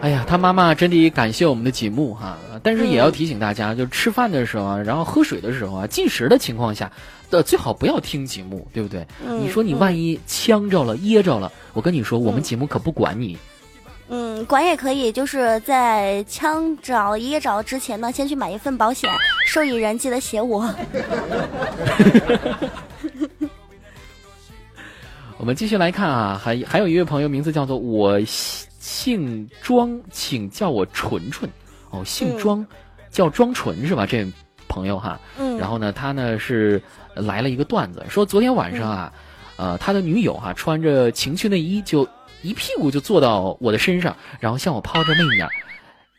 [0.01, 6.91] 哎呀，他妈妈真得感谢我们的节目哈，但是也要提醒大家，就吃饭的时候啊，然后喝水的时候啊，进食的情况下，
[7.31, 9.07] 的最好不要听节目，对不对？
[9.41, 13.37] 你说你万一呛着了、噎着了，我跟你说，我们节目可不管你。
[14.09, 19.11] 嗯，管也可以，就是在呛着噎着之前呢，先去买一份保险，
[19.47, 20.69] 受益人记得写我。
[25.39, 31.51] 我们继续来看啊，还还有一位朋友，名字叫做我姓庄，请叫我纯纯。
[31.93, 32.67] 哦，姓庄，
[33.11, 34.05] 叫庄纯是吧？
[34.05, 34.27] 这
[34.67, 36.83] 朋友哈，嗯，然后呢，他呢是
[37.15, 39.13] 来了一个段子，说昨天晚上啊，
[39.57, 42.09] 呃，他的女友哈穿着情趣内衣就。
[42.45, 45.49] 一屁股就坐到我的身上，然后向我抛着媚眼，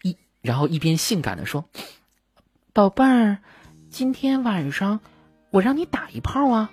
[0.04, 1.66] 一然后一边性感的说
[2.72, 3.40] ：“宝贝儿，
[3.90, 5.02] 今天晚上
[5.52, 6.72] 我让你打一炮啊！”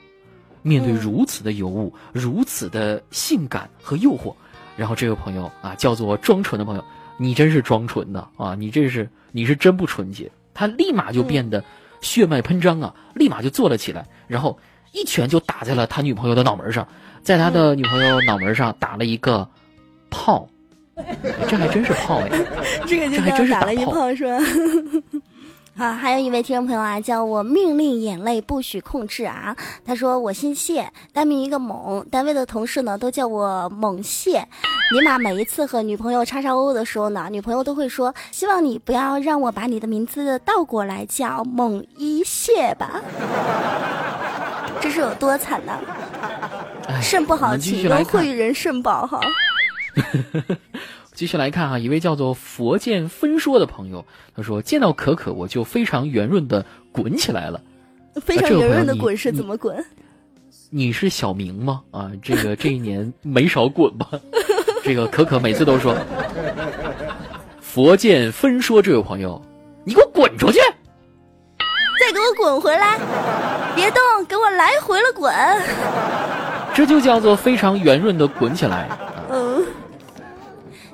[0.63, 4.33] 面对如此的尤物，如此的性感和诱惑，
[4.77, 6.85] 然后这位朋友啊，叫做装纯的朋友，
[7.23, 8.55] 你真是装纯的啊！
[8.59, 10.31] 你这是你是真不纯洁。
[10.55, 11.63] 他立马就变得
[12.01, 14.59] 血脉喷张啊，立马就坐了起来，然后
[14.93, 16.89] 一拳就打在了他女朋友的脑门上。
[17.23, 19.47] 在他的女朋友脑门上打了一个
[20.09, 20.49] 炮，
[21.47, 22.31] 这还真是炮哎！
[22.87, 24.39] 这个就叫打了一炮是吧？
[25.77, 29.57] 好，还有一位听众朋友啊，叫我命令眼泪不许控制啊。
[29.85, 34.47] 他说我姓谢，单名一个猛，单位的同事呢都叫我猛谢。
[34.93, 43.01] 尼玛，每一次和女朋友叉叉 O 的时候呢，女朋友都会说，希望你不要让我把你的名字倒过来叫猛一谢吧。
[44.81, 45.73] 这是有多惨呢？
[47.01, 49.21] 肾不好，请由会人肾宝哈。
[51.21, 57.61] 继续来看哈，一位叫做佛剑分说的朋友，他说见到可可我就非常圆润的滚起来了。
[58.23, 59.85] 非常圆润的滚是怎么滚？
[60.71, 61.83] 你是小明吗？
[61.91, 64.09] 啊，这个这一年没少滚吧？
[64.83, 65.95] 这个可可每次都说，
[67.61, 69.43] 佛见分说这位朋友，
[69.85, 70.59] 你给我滚出去！
[72.01, 72.99] 再给我滚回来！
[73.77, 75.31] 别动，给我来回了滚！
[76.73, 78.89] 这就叫做非常圆润的滚起来。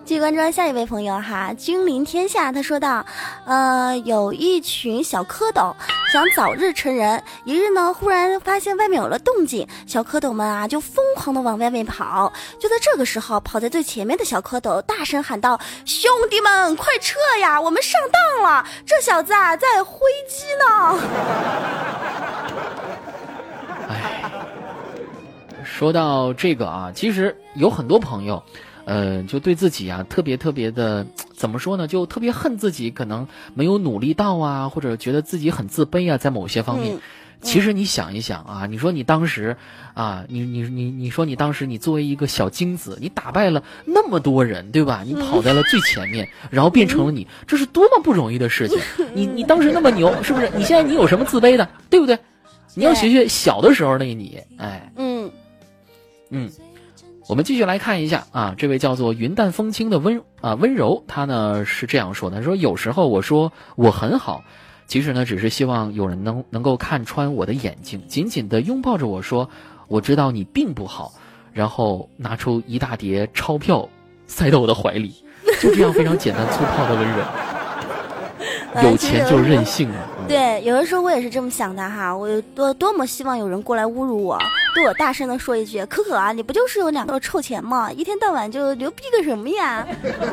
[0.06, 3.04] 继续关注下一位朋友哈，君临天下，他说道，
[3.44, 5.74] 呃，有一群小蝌蚪
[6.12, 12.32] 想早日成人，一日呢，忽然发现外面有了动静，小蝌蚪们啊就疯狂的往外面跑。
[12.60, 21.00] 就在这个时候，跑在最前面的小蝌蚪大声喊道：“兄弟们，快撤呀，我们上当了，这小子啊在挥击呢。”
[23.90, 24.22] 哎，
[25.64, 28.40] 说到这个啊，其实有很多朋友。
[28.86, 31.88] 呃，就对自己啊，特别特别的，怎么说呢？
[31.88, 36.96] 就特别恨自己，可能没有努力到啊，或者觉得自己很自卑啊，在某些方面。
[37.42, 39.56] 其实你想一想啊，你说你当时
[39.94, 45.02] 啊，你你你你说你当时你作为一个小精子，你打败了那么多人，对吧？
[45.04, 48.78] 你跑在了最前面，然后变成了你，这是多么不容易的事情。
[49.12, 50.48] 你你当时那么牛，是不是？
[50.56, 52.16] 你现在你有什么自卑的，对不对？
[52.74, 55.30] 你要学学小的时候那个你，哎，嗯
[56.30, 56.48] 嗯。
[57.28, 64.44] 我们继续来看一下啊，这位叫做云淡风轻的温啊温柔，他呢是这样说的：说有时候我说我很好，
[64.86, 69.50] 其实呢只是希望有人能能够看穿我的眼睛，紧紧的拥抱着我说，
[69.88, 71.14] 我知道你并不好，
[71.52, 73.88] 然后拿出一大叠钞票
[74.28, 75.12] 塞到我的怀里，
[75.60, 77.24] 就这样非常简单粗暴的温柔。
[78.84, 80.06] 有钱就任性啊！
[80.28, 84.36] 对，有的时候我也是这么想的哈，我有多多么希望有人过来侮辱我，
[84.74, 87.92] 对我大声的说一句：“可可啊，你不就是有两个臭钱吗？
[87.92, 89.86] 一天到晚就牛逼个什么呀？”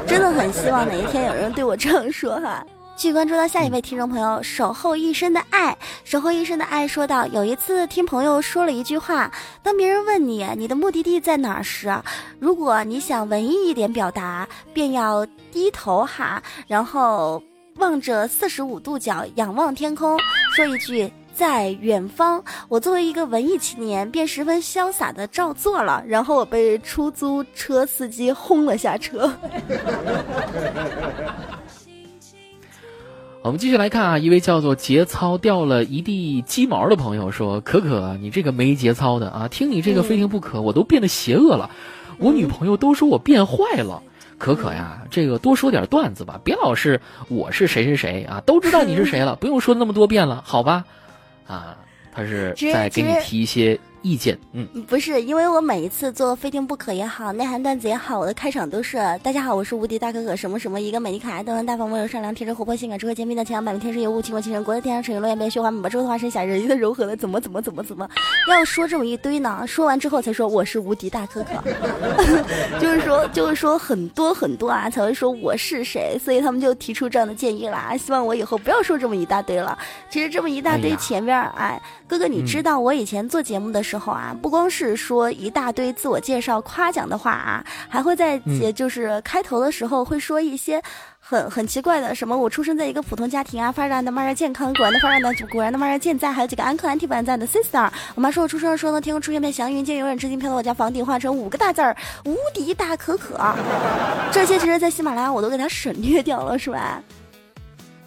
[0.08, 2.66] 真的很希望哪一天有人对我这样说哈。
[2.96, 11.96] 继续关注到下一位听众朋友，守候一生的爱，守候一生的爱说道：“有一次听朋友说了一句话，当别人问你你的目的地在哪儿时，
[12.40, 17.42] 如果你想文艺一点表达，便要低头哈，然后。”
[17.78, 20.18] 望着四十五度角，仰望天空，
[20.56, 22.44] 说一句在远方。
[22.70, 26.04] 我作为一个文艺青年，便十分潇洒的照做了。
[26.08, 29.34] 然后我被出租车司机轰了下车。
[33.42, 39.50] 我们继续来看啊，一位叫做节操掉了一地鸡毛的朋友说：“可可，你这个没节操的啊！
[39.50, 41.70] 听你这个非听不可，我都变得邪恶了。
[42.20, 44.02] 我女朋友都说我变坏了。”
[44.44, 50.84] 可可呀，这个多说点段子吧，别老是我是谁谁谁啊，都知道你是谁了，不用说那么多遍了，好吧？
[51.48, 51.78] 啊，
[52.14, 53.80] 他是在给你提一些。
[54.04, 68.06] 意见，嗯，不是，因为我每一次做非听不可也好，内涵段子也好，我的开场都是大家好，我是无敌大可可，什么什么，一个美丽可爱、端庄大方、温柔善良、天真活泼、性感、智慧、坚定的千万百万天生尤物、倾国倾城、国色天上垂落雁别雪花美，把周的化身侠人的柔和的怎么怎么怎么怎么，
[68.50, 69.64] 要说这么一堆呢？
[69.66, 71.64] 说完之后才说我是无敌大可可，
[72.82, 79.78] 就是说就是说很多很多啊才会说我是谁，所以他们就提出这样的建议啦，希望我以后不要说这么一大堆了。
[80.10, 88.40] 其实这么一大堆前面，哎，哥哥你知道我以前做节目的时候啊，不光是说一大堆自我介绍、夸奖的话啊，还会在
[88.76, 90.82] 就是开头的时候会说一些
[91.20, 97.90] 很很奇怪的，什么我出生在一个普通家庭啊，发展的慢热健康，果然的发展的果然的慢热健在，还有几个安克安提版在的 sister。
[98.16, 103.38] 我妈说我出生的时候呢，天空出现片祥云，见永远至今飘到我家房顶，画成五个大字儿“无敌大可可”。
[104.32, 107.02] 这些其实，在喜马拉雅我都给它省略掉了，是吧？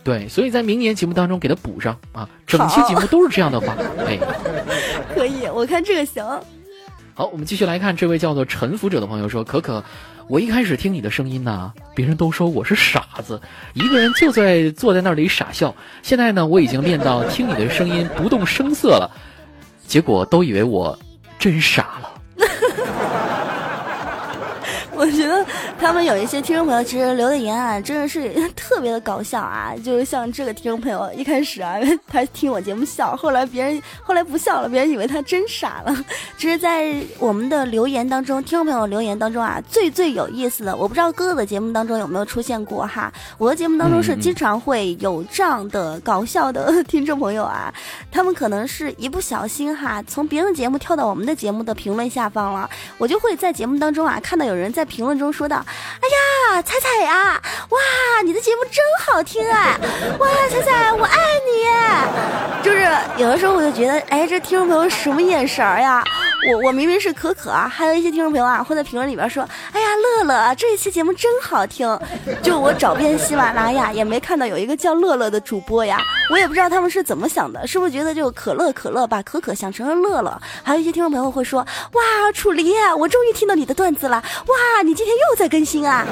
[0.06, 3.74] 对，所以在明年节目当中给他补上啊，整期节目都是这样的话，
[4.06, 4.16] 哎，
[5.12, 6.24] 可以，我看这个行。
[7.12, 9.82] 好，我们继续来看这位叫做臣服者的朋友说：“可可，
[10.28, 13.40] 我一开始听你的声音呢，别人都说我是傻子，
[13.74, 15.74] 一个人就在坐在那里傻笑。
[16.04, 19.10] 现在呢，我已经练到听你的声音不动声色了，
[19.88, 20.96] 结果都以为我
[21.36, 22.46] 真傻了。”
[24.98, 25.44] 我觉得
[25.78, 29.74] 他们有一些听众朋友其实留的言啊，真的是 特别的搞笑啊！
[29.84, 31.76] 就是像这个听众朋友，一开始啊，
[32.08, 35.94] 他听我节目笑，后来别人后来不笑了，别人以为他真傻了。
[36.38, 43.12] 其实，在我们的留言当中，听众朋友留言当中啊，最最有意思的，我不知道哥哥的节目当中有没有出现过哈。
[43.36, 47.70] 我的节目当中是经常会有这样的搞笑的听众朋友啊，
[48.10, 54.85] 他们可能是一不小心哈，从别人的节目跳到我们的节目的评论下方了，我就会在节目当中啊，看到有人在。
[54.86, 57.78] 评论中说道：“哎呀，彩彩呀，哇，
[58.24, 59.78] 你的节目真好听啊！
[60.18, 61.66] 哇，彩彩，我爱你。
[62.62, 66.02] 就是有的时候我就觉得，哎，这听众朋友什么眼神儿呀？
[66.48, 71.86] 我我明明是可可啊，还有一些听众朋友啊会在评论里边说：哎呀，乐乐这一期节目真好听。
[72.42, 75.98] 就我找遍喜马拉雅也没看到有一个叫乐乐的主播呀，
[76.30, 80.40] 我也不知道他们是怎么想的，是不是觉得就可乐可乐把可可想成了乐乐？
[80.62, 82.02] 还有一些听众朋友会说：哇，
[82.34, 84.22] 楚离，我终于听到你的段子了！
[84.46, 84.54] 哇。”
[84.86, 86.06] 你今天又在更新啊？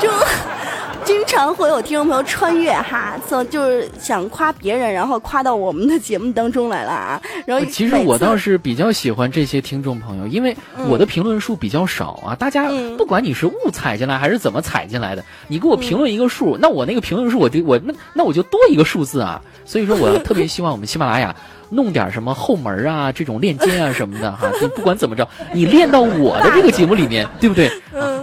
[0.00, 0.10] 就
[1.04, 7.20] 经常会有听众朋友穿越哈，从就是想夸别人，然后夸到我们的节目当中来了啊。
[7.44, 10.56] 然后其实我倒是比较喜欢这些听众朋友，因为
[10.88, 12.34] 我的评论数比较少啊。
[12.34, 19.42] 大家不管你是误踩进来还是怎么踩进来的，你给我评论一个数，那我那个评论数我就我那那我就多一个数字啊。
[19.64, 21.34] 所以说，我 特别希望我们喜马拉雅。
[21.68, 27.68] 弄点什么后门啊，这种链接啊什么的哈，就不管怎么着，你练到我的这个节目里面， 对不对？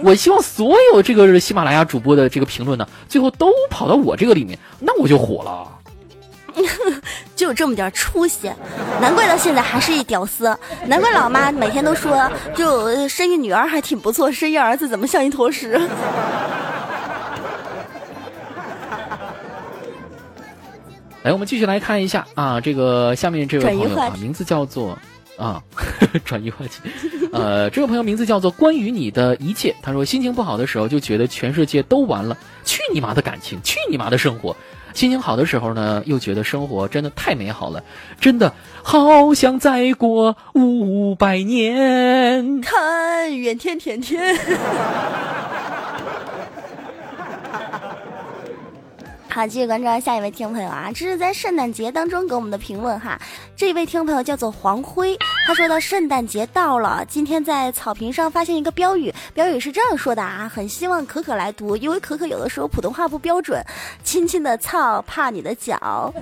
[0.02, 5.73] 我希望所有这个喜马拉雅主播的这个评论呢，最后都跑到我这个里面，那我就火了。
[7.34, 8.50] 就这么点出息，
[9.00, 15.78] 难怪到现在还是一屌丝，难怪老妈每天都说，就生一女儿还挺不错，生一儿子怎么像一坨屎。
[21.22, 24.96] 来， 我们继续来看一下啊，这个下面这位朋友啊，名字叫做
[25.36, 25.60] 啊，
[26.24, 26.80] 转移话题。
[27.32, 29.74] 呃，这位朋友名字叫做关于你的一切。
[29.82, 34.54] 他说，心情不好的时候就觉得全世界都完了，去你妈的感情，去你妈的生活。
[34.94, 37.82] 心情好的时候呢，又觉得生活真的太美好了，
[38.20, 42.60] 真的好想再过五百年。
[42.60, 44.34] 看远天天天。
[49.34, 53.18] 好，继续关注下一位听众朋友啊，这是在圣诞节当中给我们的评论哈。
[53.56, 63.60] 这位听众朋友叫做黄辉，他说到圣诞节到了，今天在草坪上发现一个标语，标语是这样说的啊，很希望可可来读，因为可可有的时候普通话不标准。
[64.04, 66.14] 轻轻的草，怕你的脚。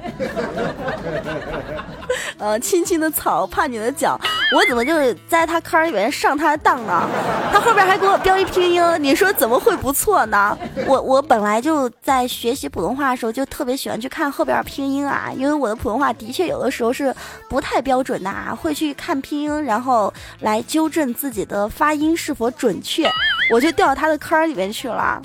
[2.38, 4.18] 呃，轻轻的草，怕你的脚。
[4.56, 4.94] 我怎么就
[5.28, 7.06] 在他坑里面上他的当呢？
[7.52, 10.56] 他后边还给我标一拼音，你说怎么会不错呢？
[10.86, 13.01] 我我本来就在学习普通话。
[13.02, 17.14] 话的时候就特别喜欢去看后边拼音啊，因为我的普通话的确有的时候是
[17.48, 23.10] 不太标准的啊，会去看拼音，然后来纠正自己的发音是否准确，
[23.50, 25.20] 我就掉到他的坑里面去了。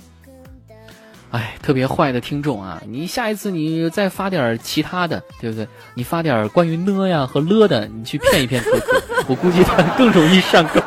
[1.32, 5.68] 哎，特别坏的听众啊，你下一次你再发点其他的，对不对？
[5.94, 10.82] 你发点关于呢呀和了的，你去骗一骗可可，我估计他更容易上钩。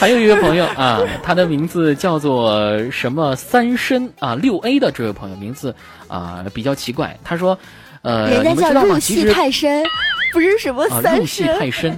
[0.00, 5.74] 还有一位朋友啊，他的名字叫做什么三深啊六 A 的这位朋友名字
[6.08, 7.18] 啊比较奇怪。
[7.22, 7.58] 他说，
[8.00, 9.84] 呃，人家叫入戏太深，
[10.32, 11.94] 不是什么三入戏太深。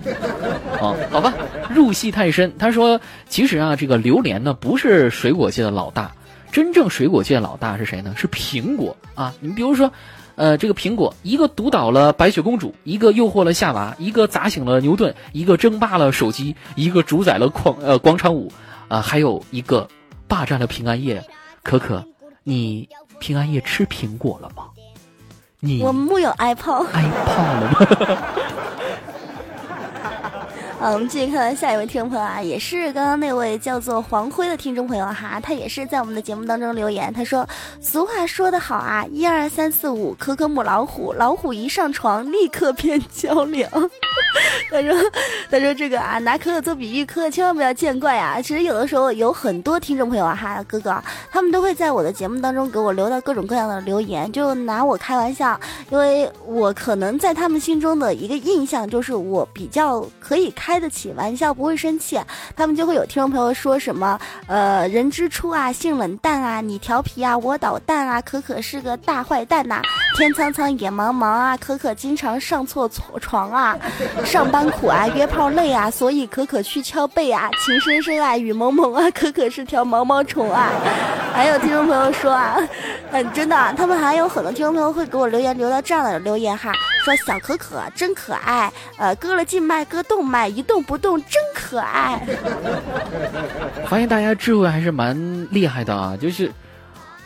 [0.80, 1.32] 哦，好吧，
[1.72, 2.52] 入戏太深。
[2.58, 6.10] 他说，其实啊，这个榴莲呢不是水果界的老大，
[6.50, 8.12] 真正水果界老大是谁呢？
[8.16, 9.32] 是苹果啊。
[9.38, 9.92] 你比如说。
[10.34, 18.50] 呃，这个苹果，一个毒倒了白雪公主，一个诱惑了夏娃，一个砸醒了牛顿，一个争霸了手机，一个主宰了广呃广场舞，
[18.88, 19.88] 啊，还有一个
[20.26, 21.24] 霸占了平安夜。
[21.62, 22.04] 可可，
[22.42, 22.88] 你
[23.20, 24.64] 平安夜吃苹果了吗？
[25.60, 26.86] 你我木有 iPod。
[26.88, 28.18] iPod 了吗？
[30.90, 37.48] 我们继续看下一位听众朋友啊，也是刚刚那位叫做黄辉的听众朋友哈，他也是在我们的节目当中留言，他说
[37.80, 43.70] ：“俗话说得好啊，一二三四五，可可母老虎，老虎一上床立刻变娇娘。
[44.72, 44.92] ”他说
[45.48, 48.42] ：“他说这个啊，拿可可做比喻，可可千万不要见怪啊。
[48.42, 55.58] 其实有的时候有很多听众朋友啊哈，哥哥他们都会在我的节目当中给我留到各种各样的留言，就拿我开玩笑，
[55.90, 62.18] 因为我可能在他们心中的一个印象就是我比较可以开。”开得起玩笑，不会生气，
[62.56, 69.82] 他们就会有听众朋友说什么，呃，人之初啊，性冷淡啊，你调皮啊，我捣蛋啊，可可是个大坏蛋呐，
[70.16, 72.88] 天苍苍，野茫茫啊，可可经常上错
[73.20, 73.76] 床啊，
[74.24, 80.70] 上班苦啊，约炮累啊，所以可可去敲背啊，情深深啊，雨蒙蒙啊，可可是条毛毛虫啊，
[81.34, 82.56] 还有听众朋友说啊，
[83.10, 86.72] 嗯，真的，他们还有很多听众朋友会给我留言，留到这样的留言哈。
[87.04, 92.20] 说小可可真可爱，呃，割了静脉，割动脉，一动不动，真可爱。
[93.86, 96.50] 发现大家智慧还是蛮厉害的啊，就是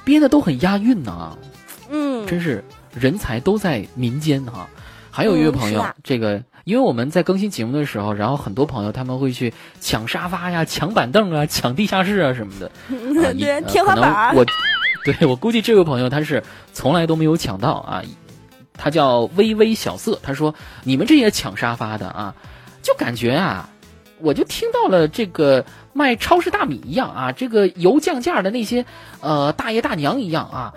[0.04, 1.36] 编的都很押韵呢。
[1.90, 2.64] 嗯，真是
[2.94, 4.68] 人才都在民间哈。
[5.10, 12.70] 还有一位朋友，这个因为我们在更新节目的时候，然后很多朋友他们会去抢沙发呀、抢板凳啊、抢地下室啊什么的。
[12.88, 14.34] 对，天花板。
[14.34, 14.44] 我，
[15.04, 18.02] 对我估计这位朋友他是从来都没有抢到啊。
[18.78, 22.34] 他叫微微小色，他说：“你们这些抢沙发的啊，
[22.86, 23.68] 就感觉啊，
[24.20, 28.86] 我就听到了这个卖超市大米一样啊，这个油降价的那些
[29.20, 30.72] 呃大爷大娘一样啊，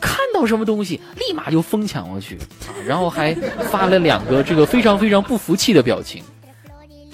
[0.00, 2.36] 看到什么东西立马就疯抢过去，
[2.84, 3.32] 然后还
[3.70, 6.20] 发了两个这个非常非常不服气的表情，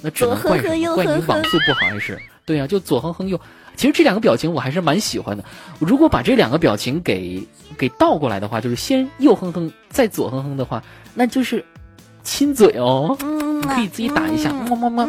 [0.00, 0.86] 那只能怪怪你
[1.26, 2.66] 网速不好还是对呀？
[2.66, 3.38] 就左哼哼右。”
[3.76, 5.44] 其实这两个表情我还是蛮喜欢的。
[5.78, 7.40] 如果把这两个表情给
[7.76, 10.82] 给倒过来的话，就是先右哼哼，再左哼哼的话，
[11.14, 11.64] 那就是
[12.24, 13.16] 亲嘴哦。
[13.20, 15.08] 你可以自己打一下，么么么。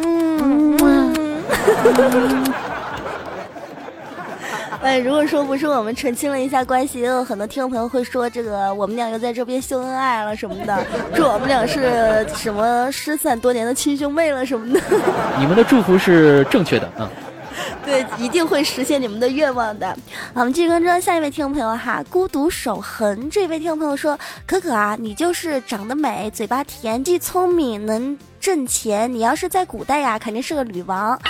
[4.82, 10.82] 哎，如果说不是我们澄清了一下关系，也有很多听众朋友会说这个我们俩又在这边秀恩爱了什么的，
[11.14, 14.80] 说我们俩是什么失散多年的亲兄妹了什么的。
[15.38, 17.06] 你们的祝福是正确的，嗯。
[17.84, 19.88] 对，一定会实现你们的愿望的。
[20.32, 29.12] 好，我们继续关注下一位听众朋友哈，孤独守恒这位听众朋友说：“可可啊，你就是长得美，嘴巴甜，既聪明，能挣钱。
[29.12, 31.16] 你要是在古代呀，肯定是个女王。”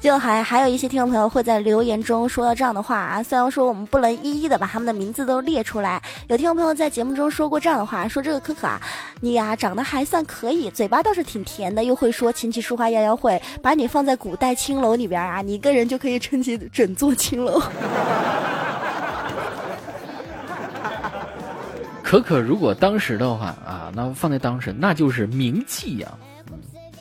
[0.00, 8.80] 就还还有一些听众朋友会在留言中说到这样的话啊，虽然说我们不能一一的把他们的名字都列出来，有听众朋友在节目中说过这样的话，说这个可可啊，
[9.20, 17.60] 你呀长得还算可以，嘴巴倒是挺甜的，又会说琴棋书画样样会，把你放在古代青楼里边啊，你一个人就可以撑起整座青楼。
[22.08, 26.08] 可可如果当时的话啊，那放在当时那就是名妓呀。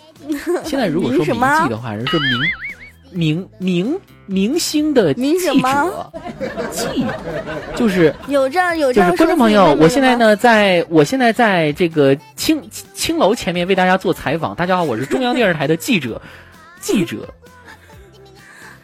[0.65, 2.29] 现在如果说名记的话，人说明
[3.09, 6.11] 明明明星的记者，
[6.71, 7.05] 记
[7.73, 9.15] 就是有这样有这样。
[9.15, 12.61] 观众朋友，我现在呢，在我现在在这个青
[12.93, 14.53] 青楼前面为大家做采访。
[14.55, 16.21] 大家好，我是中央电视台的记者，
[16.81, 17.19] 记者。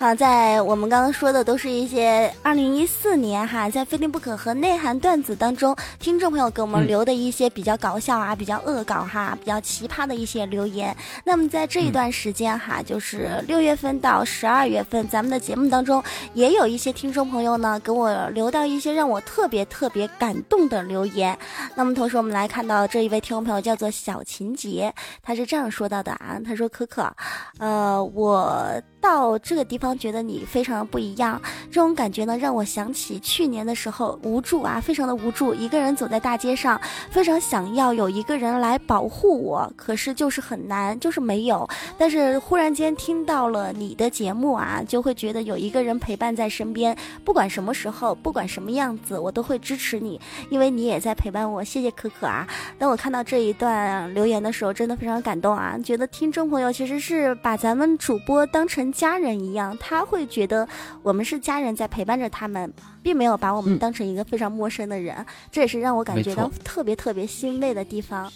[0.04, 10.94] 啊，在我们刚刚说的都是一些二零一四年哈，在非听不可和内涵段子当中，听众朋友给我们留的一些比较搞笑啊、比较恶搞哈、比较奇葩的一些留言。
[11.24, 21.38] 那么在这一段时间哈，就是六月份到十二月份，咱们的节目当中也有一些听众朋友呢给我留到一些让我特别特别感动的留言。
[21.76, 27.10] 那么同时我们来看到这一位听众朋友叫做小秦杰，他是这样说到的啊，他说：“可可，
[27.58, 28.70] 呃，我。”
[29.04, 31.42] 到这个地方，觉得你非常的不一样，
[31.72, 36.80] 这种感觉呢，让我想起去年的时候，无助啊，非常的无助，一个人走在大街上，
[37.10, 41.68] 非常想要有一个人来保护我，可是就是很难，就是没有。
[41.98, 50.20] 但是忽然间听到了你的节目啊，就会觉得有一个人陪伴在身边，不管什么时候，不管什么样子，我都会支持你，
[50.50, 51.64] 因为你也在陪伴我。
[51.64, 52.48] 谢谢可可啊！
[52.78, 58.84] 当我看到这一段留言的时候，真的非常感动啊，觉得听众朋友其实是把咱们主播当成。
[58.94, 60.68] 家人一样，他会觉得
[61.02, 62.72] 我们是家人在陪伴着他们，
[63.02, 65.26] 并没有把我们当成一个非常陌生的人。
[65.52, 68.32] 这也是让我感觉到特别特别欣慰的地方。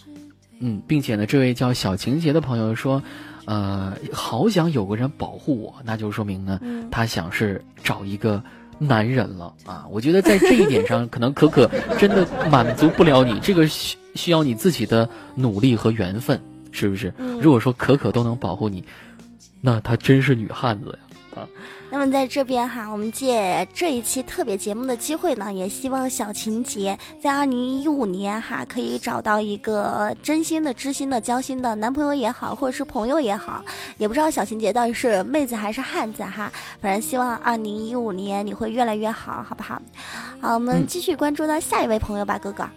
[0.60, 3.02] 嗯，并且呢，这位叫小情节的朋友说，
[3.46, 6.60] 呃，好想有个人保护我，那就说明呢，
[6.90, 8.42] 他想是找一个
[8.80, 9.86] 男人了啊。
[9.92, 11.70] 我觉得在这一点上，可能可可
[12.00, 17.14] 真的满足不了你，这个需需要你自己的努力和缘分，是不是？
[17.40, 18.84] 如果说可可都能保护你。
[19.62, 21.00] 那她真是女汉子呀！
[21.38, 21.48] 啊，
[21.92, 33.64] 那么在这边哈，我们借这一期特别节目的机会呢，也希望小情节在二零一五年哈，可以找到一个真心的、知心的、交心的男朋友也好，或者是朋友也好，
[33.98, 36.52] 也不知道小情节到底是妹子还是汉子哈。
[36.82, 39.82] 反正希望二零一五年你会越来越好，好不好？
[40.42, 42.68] 好，我们继续关注到下一位朋友吧，哥哥。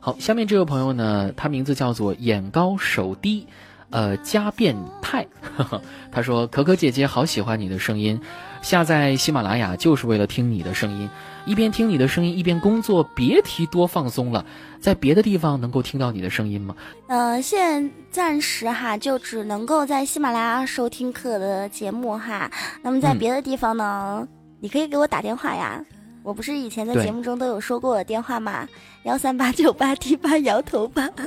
[0.00, 3.46] 好，下面这位朋友呢，他名字叫做眼高手低。
[3.92, 5.24] 呃，加变态，
[6.10, 8.20] 他说：“可可姐姐好喜欢你的声音，
[8.62, 11.08] 下载喜马拉雅就是为了听你的声音，
[11.44, 14.44] 一边听你的声音一边工作，别提多放松了。
[14.80, 16.74] 在别的地方能够听到你的声音吗？”
[17.08, 22.50] 呃，现暂时哈，就只能够在喜马拉雅收听可的节目哈。
[22.82, 24.26] 那么在别的地方呢，
[24.58, 25.84] 你可以给我打电话呀。
[26.22, 28.66] 我不是以前在节目中都有说过我的电话吗？
[29.02, 31.08] 幺三八九八 T 八摇头吧。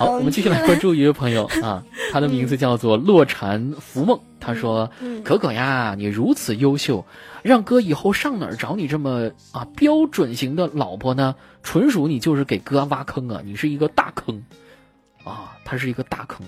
[0.00, 4.18] 好，我们继续来关注一位朋友 啊，他的名字叫做洛禅浮梦。
[4.40, 4.90] 他说
[5.22, 7.04] ：“可可呀，你如此优秀，
[7.42, 11.34] 让哥以后上哪儿找你这么啊标准型的老婆呢？
[11.62, 13.42] 纯属你就是给哥挖坑啊！
[13.44, 14.42] 你是一个大坑
[15.22, 16.46] 啊，他是一个大坑。”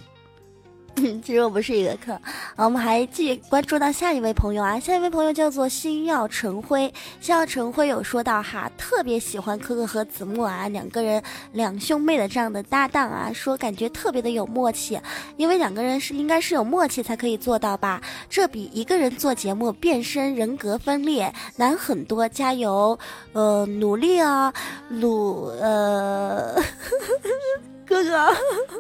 [1.25, 2.19] 其实我不是一个坑，
[2.57, 11.23] 我们还继续关注到下一位朋友啊，下一位朋友叫做星耀晨辉，星耀晨辉有说到哈，特别喜欢可可和子墨啊两个人
[11.53, 15.01] 两兄妹的这样的搭档啊，说感觉特别的有默契，
[15.39, 22.99] 因为两个人是应该是有默契才可以做到吧，这比一个人做节目变身人格分裂难很多，加油，
[23.33, 24.53] 呃，努力啊，
[24.89, 26.63] 努呃。
[27.87, 28.29] 哥哥，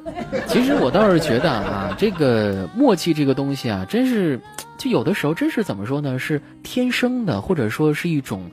[0.47, 4.41] 其实我倒是觉得啊，这个默契这个东西啊，真是，
[4.79, 6.19] 就有的时候真是怎么说呢？
[6.19, 8.51] 是天生的，或者说是一种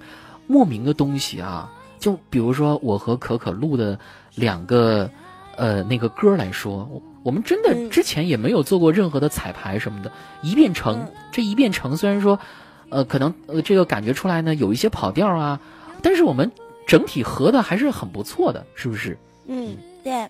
[0.47, 1.72] 莫名的东西啊。
[2.00, 4.00] 就比如说我和可可录的
[4.36, 5.10] 两个
[5.58, 6.89] 呃那个歌来说，
[7.24, 11.06] 我们真的之前也没有做过任何的彩排什么的，一遍成。
[11.32, 12.39] 这一遍成，虽然说
[12.89, 15.60] 呃可能呃这个感觉出来呢有一些跑调啊，
[16.02, 16.52] 但是我们
[16.88, 19.18] 整体合的还是很不错的，是不是？
[19.47, 20.28] 嗯，对。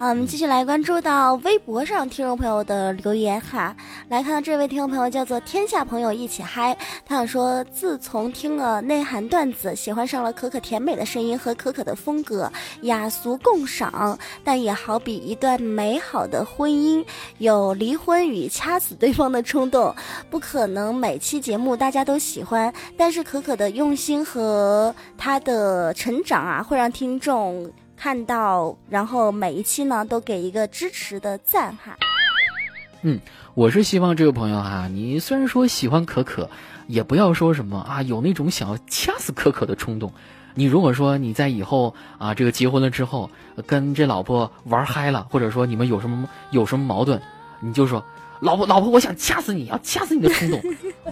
[0.00, 3.76] 啊，我们继续来关注到微博上听众朋友的留言哈。
[4.08, 6.74] 来看到这位听众朋友叫做天下朋友一起嗨，
[7.04, 14.18] 他想说，自从听了内涵段子，喜欢上了可可甜美的声音和可可的风格，雅俗共赏。
[14.42, 17.04] 但也好比一段美好的婚姻，
[17.36, 19.94] 有离婚与掐死对方的冲动，
[20.30, 22.72] 不可能每期节目大家都喜欢。
[22.96, 27.70] 但是可可的用心和他的成长啊，会让听众。
[28.00, 31.94] 看到，然后每一期呢都给一个支持的赞哈。
[33.02, 33.20] 嗯，
[33.52, 36.48] 我是希望这位朋友哈，你虽然说喜欢可可，
[36.86, 40.10] 也不要说什么啊，有那种想要掐死可可的冲动。
[40.54, 43.30] 你如果说你在以后啊，这个结婚了之后，
[43.66, 47.20] 跟这老婆玩嗨了，或者说你们有什么有什么矛盾，
[47.60, 48.02] 你就说。
[48.40, 50.58] 老婆，老婆，我想掐死你，要掐死你的冲动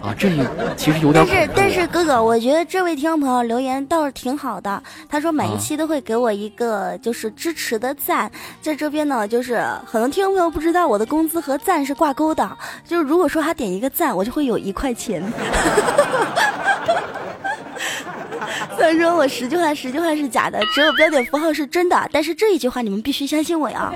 [0.01, 0.15] 啊！
[0.17, 0.29] 这
[0.75, 1.23] 其实有点。
[1.27, 4.81] 但是，但是哥哥，我觉得这位听众朋友留言倒是挺好的。
[5.07, 15.23] 他说每一期都会给我一个就是支持的赞，在这边呢，就是很多听众朋友不知道我的工资和赞是挂钩的，就是如果说他点一个赞，我就会有一块钱。
[18.79, 23.93] 虽然说我十句话十句话是假的，只有标点符号是真的，但是这一句话你们必须相信我呀。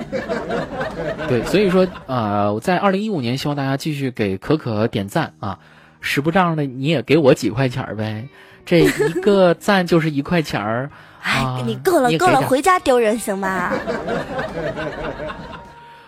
[1.26, 5.58] 对，所以说啊，我在二零一五年希望大家继续给可可点赞啊，
[6.02, 8.28] 使不账的你也给我几块钱呗，
[8.66, 8.88] 这一
[9.22, 10.90] 个 赞就是一块钱儿。
[11.22, 13.72] 哎，你够了够了，回家丢人行吗？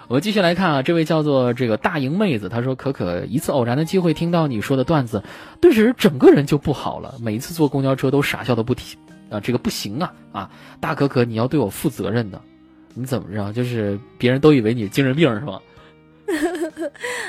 [0.08, 5.24] 我们继续来看啊，这位叫做这个大莹妹子，她说：“可可一次偶然的机会听到你说的段子，
[5.60, 7.16] 顿时整个人就不好了。
[7.20, 8.96] 每一次坐公交车都傻笑的不停
[9.30, 10.50] 啊，这个不行啊啊！
[10.78, 12.40] 大可可，你要对我负责任的。
[12.94, 13.52] 你怎么着？
[13.52, 15.60] 就是别人都以为你精神病是吧？”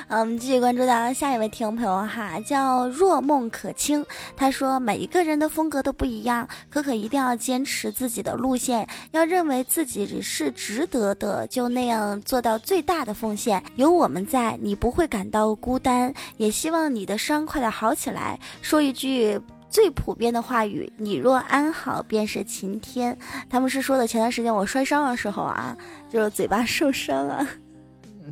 [0.08, 4.04] 好， 我们继续关注到下一位听众朋友哈，叫若梦可清。
[4.36, 13.64] 他说，每一个人的风格都不一样，可可一定要坚持自己的路线，要认为自己是值得的，就那样做到最大的奉献。
[13.76, 16.14] 有我们在，你不会感到孤单。
[16.38, 18.40] 也希望你的伤快点好起来。
[18.62, 19.40] 说一句
[19.70, 23.16] 最普遍的话语：你若安好，便是晴天。
[23.50, 25.78] 他们是说的前段时间我摔伤的时候啊，
[26.10, 27.48] 就是嘴巴受伤啊。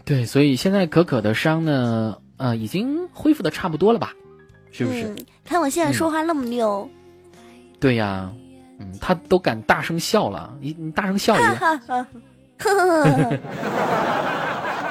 [0.03, 4.13] 对，所以现在可可的伤呢，呃，已经恢复的差不多了吧？
[4.71, 5.15] 是不是？
[5.45, 6.89] 看我现在说话那么溜。
[7.79, 8.29] 对呀，
[8.79, 12.07] 嗯，他都敢大声笑了，你你大声笑一个。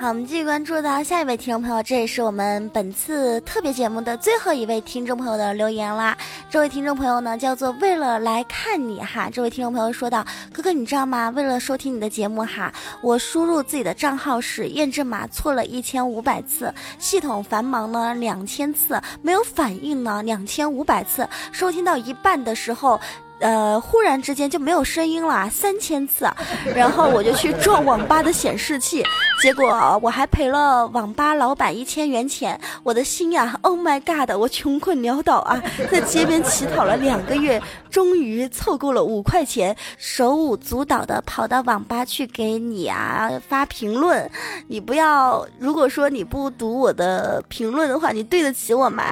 [0.00, 6.16] 好，我们继续关注到下一位听众朋友，这也是我们本次特别节目的最后一位听众朋友的留言啦。
[6.48, 9.28] 这位听众朋友呢，叫做为了来看你哈。
[9.28, 10.24] 这位听众朋友说道
[10.54, 11.30] ：“哥哥，你知道吗？
[11.30, 12.72] 为了收听你的节目哈，
[13.02, 23.00] 我输入自己的账号时验证码错了一千五百次，系统繁忙呢两千次，没有反应呢两千五百次，收听到一半的时候。”
[23.40, 26.28] 呃，忽然之间就没有声音了，三千次，
[26.74, 29.04] 然后我就去撞网吧的显示器，
[29.40, 44.28] 结果我还赔了网吧老板一千元钱，我的心呀，Oh my God，我穷困潦倒啊，在街边乞讨了两个月，终于凑够了五块钱，手舞足蹈的跑到网吧去给你啊发评论，
[44.66, 49.04] 你不要，如果说你不读我的评论的话，你对得起我吗？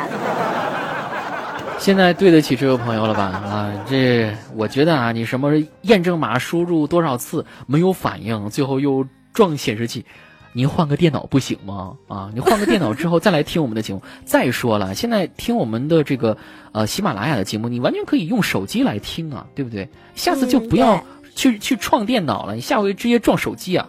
[1.78, 3.22] 现在对得起这位朋友了吧？
[3.22, 5.52] 啊，这我觉得啊，你什么
[5.82, 10.04] 验证码输入多少次没有反应，最后又撞显示器，
[10.52, 11.92] 您换个电脑不行吗？
[12.08, 14.02] 啊，你换个电脑之后再来听我们的节目。
[14.24, 16.36] 再说了，现在听我们的这个
[16.72, 19.88] 呃喜马拉雅的节目，你完全可以用手机来听啊，对不对？
[20.14, 21.04] 下次就不要
[21.34, 23.88] 去去撞电脑了，你下回直接撞手机啊。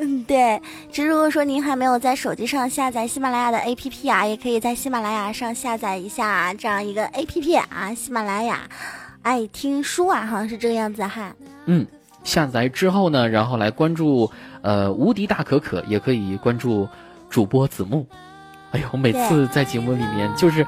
[0.00, 0.60] 嗯，对。
[0.90, 8.60] 其实如果说您还没有在手机上下载喜马拉雅的 APP 啊，也可以在喜马拉雅上下载一下这样一个 APP 啊，喜马拉雅
[9.22, 11.34] 爱听书啊，好像是这个样子哈。
[11.66, 11.86] 嗯，
[12.24, 14.30] 下载之后呢，然后来关注
[14.62, 16.88] 呃无敌大可可，也可以关注
[17.28, 18.06] 主播子木。
[18.70, 20.66] 哎呦，每次在节目里面就是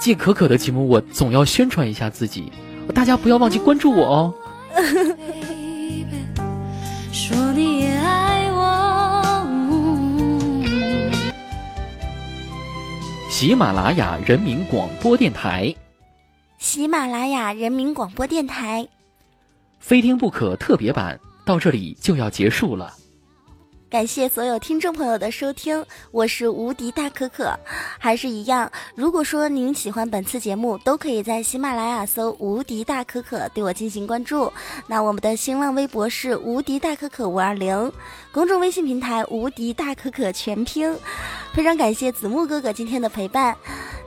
[0.00, 2.50] 借可可的节目，我总要宣传一下自己，
[2.94, 4.34] 大家不要忘记关注我哦。
[7.12, 8.01] 说你也
[13.42, 15.74] 喜马拉雅人民广播电台，
[16.58, 18.86] 喜马拉雅人民广播电台，
[19.80, 22.94] 非听不可特别版到这里就要结束了。
[23.90, 27.52] 感谢所有听众朋友的收听，我是无敌大可可，
[27.98, 28.70] 还是一样。
[28.94, 34.50] 如果说您喜欢本次节目，都可以在喜马拉雅搜“无敌大可可”对我进行关注。
[34.86, 37.92] 那我们的新浪微博是“无敌大可可五二零”，
[38.32, 40.96] 公众微信平台“无敌大可可全拼”。
[41.52, 43.54] 非常感谢子木哥哥今天的陪伴。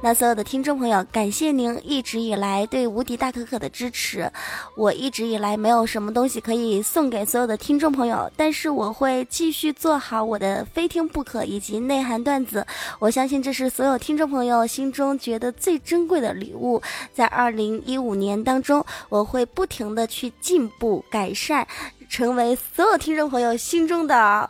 [0.02, 4.30] 那所有的听众朋友，感谢您一直以来对无敌大可可的支持。
[4.76, 12.66] 我一直以来没有什么东西可以送给所有的听众朋友，但是我会继续做好我的非听不可以及内涵段子。
[13.00, 16.82] 我相信这是所有听众朋友心中觉得最珍贵的礼物。
[17.14, 21.66] 在二零一五年当中，我会不停的去进步改善，
[22.10, 24.50] 成为所有听众朋友心中的，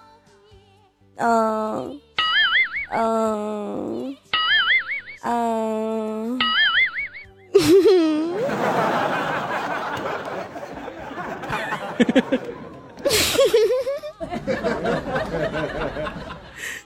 [1.18, 2.00] 嗯
[2.92, 4.16] 嗯。
[5.28, 6.38] 嗯，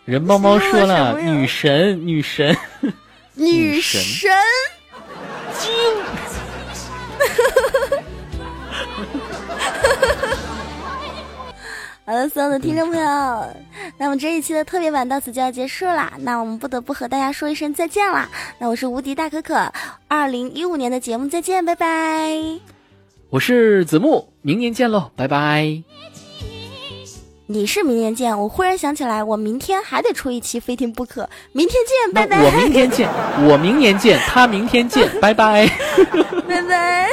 [0.06, 2.56] 人猫猫说了，女神，女神，
[3.36, 4.02] 女神，
[5.60, 5.70] 精。
[12.10, 13.46] 好了，所有的听众朋友，
[14.00, 16.12] 那么这一期的特别版到此就要结束啦。
[16.22, 18.28] 那我们不得不和大家说一声再见啦。
[18.58, 19.72] 那我是无敌大可可，
[20.08, 22.34] 二零一五年的节目再见，拜拜。
[23.30, 25.84] 我是子木，明年见喽，拜拜。
[27.46, 32.44] 你是明年见，我忽然想起来，我明天还得出一期非听不可，明天见，拜拜。
[32.44, 33.08] 我明天见，
[33.48, 35.70] 我明年见，他明天见， 拜拜，
[36.48, 37.08] 拜拜。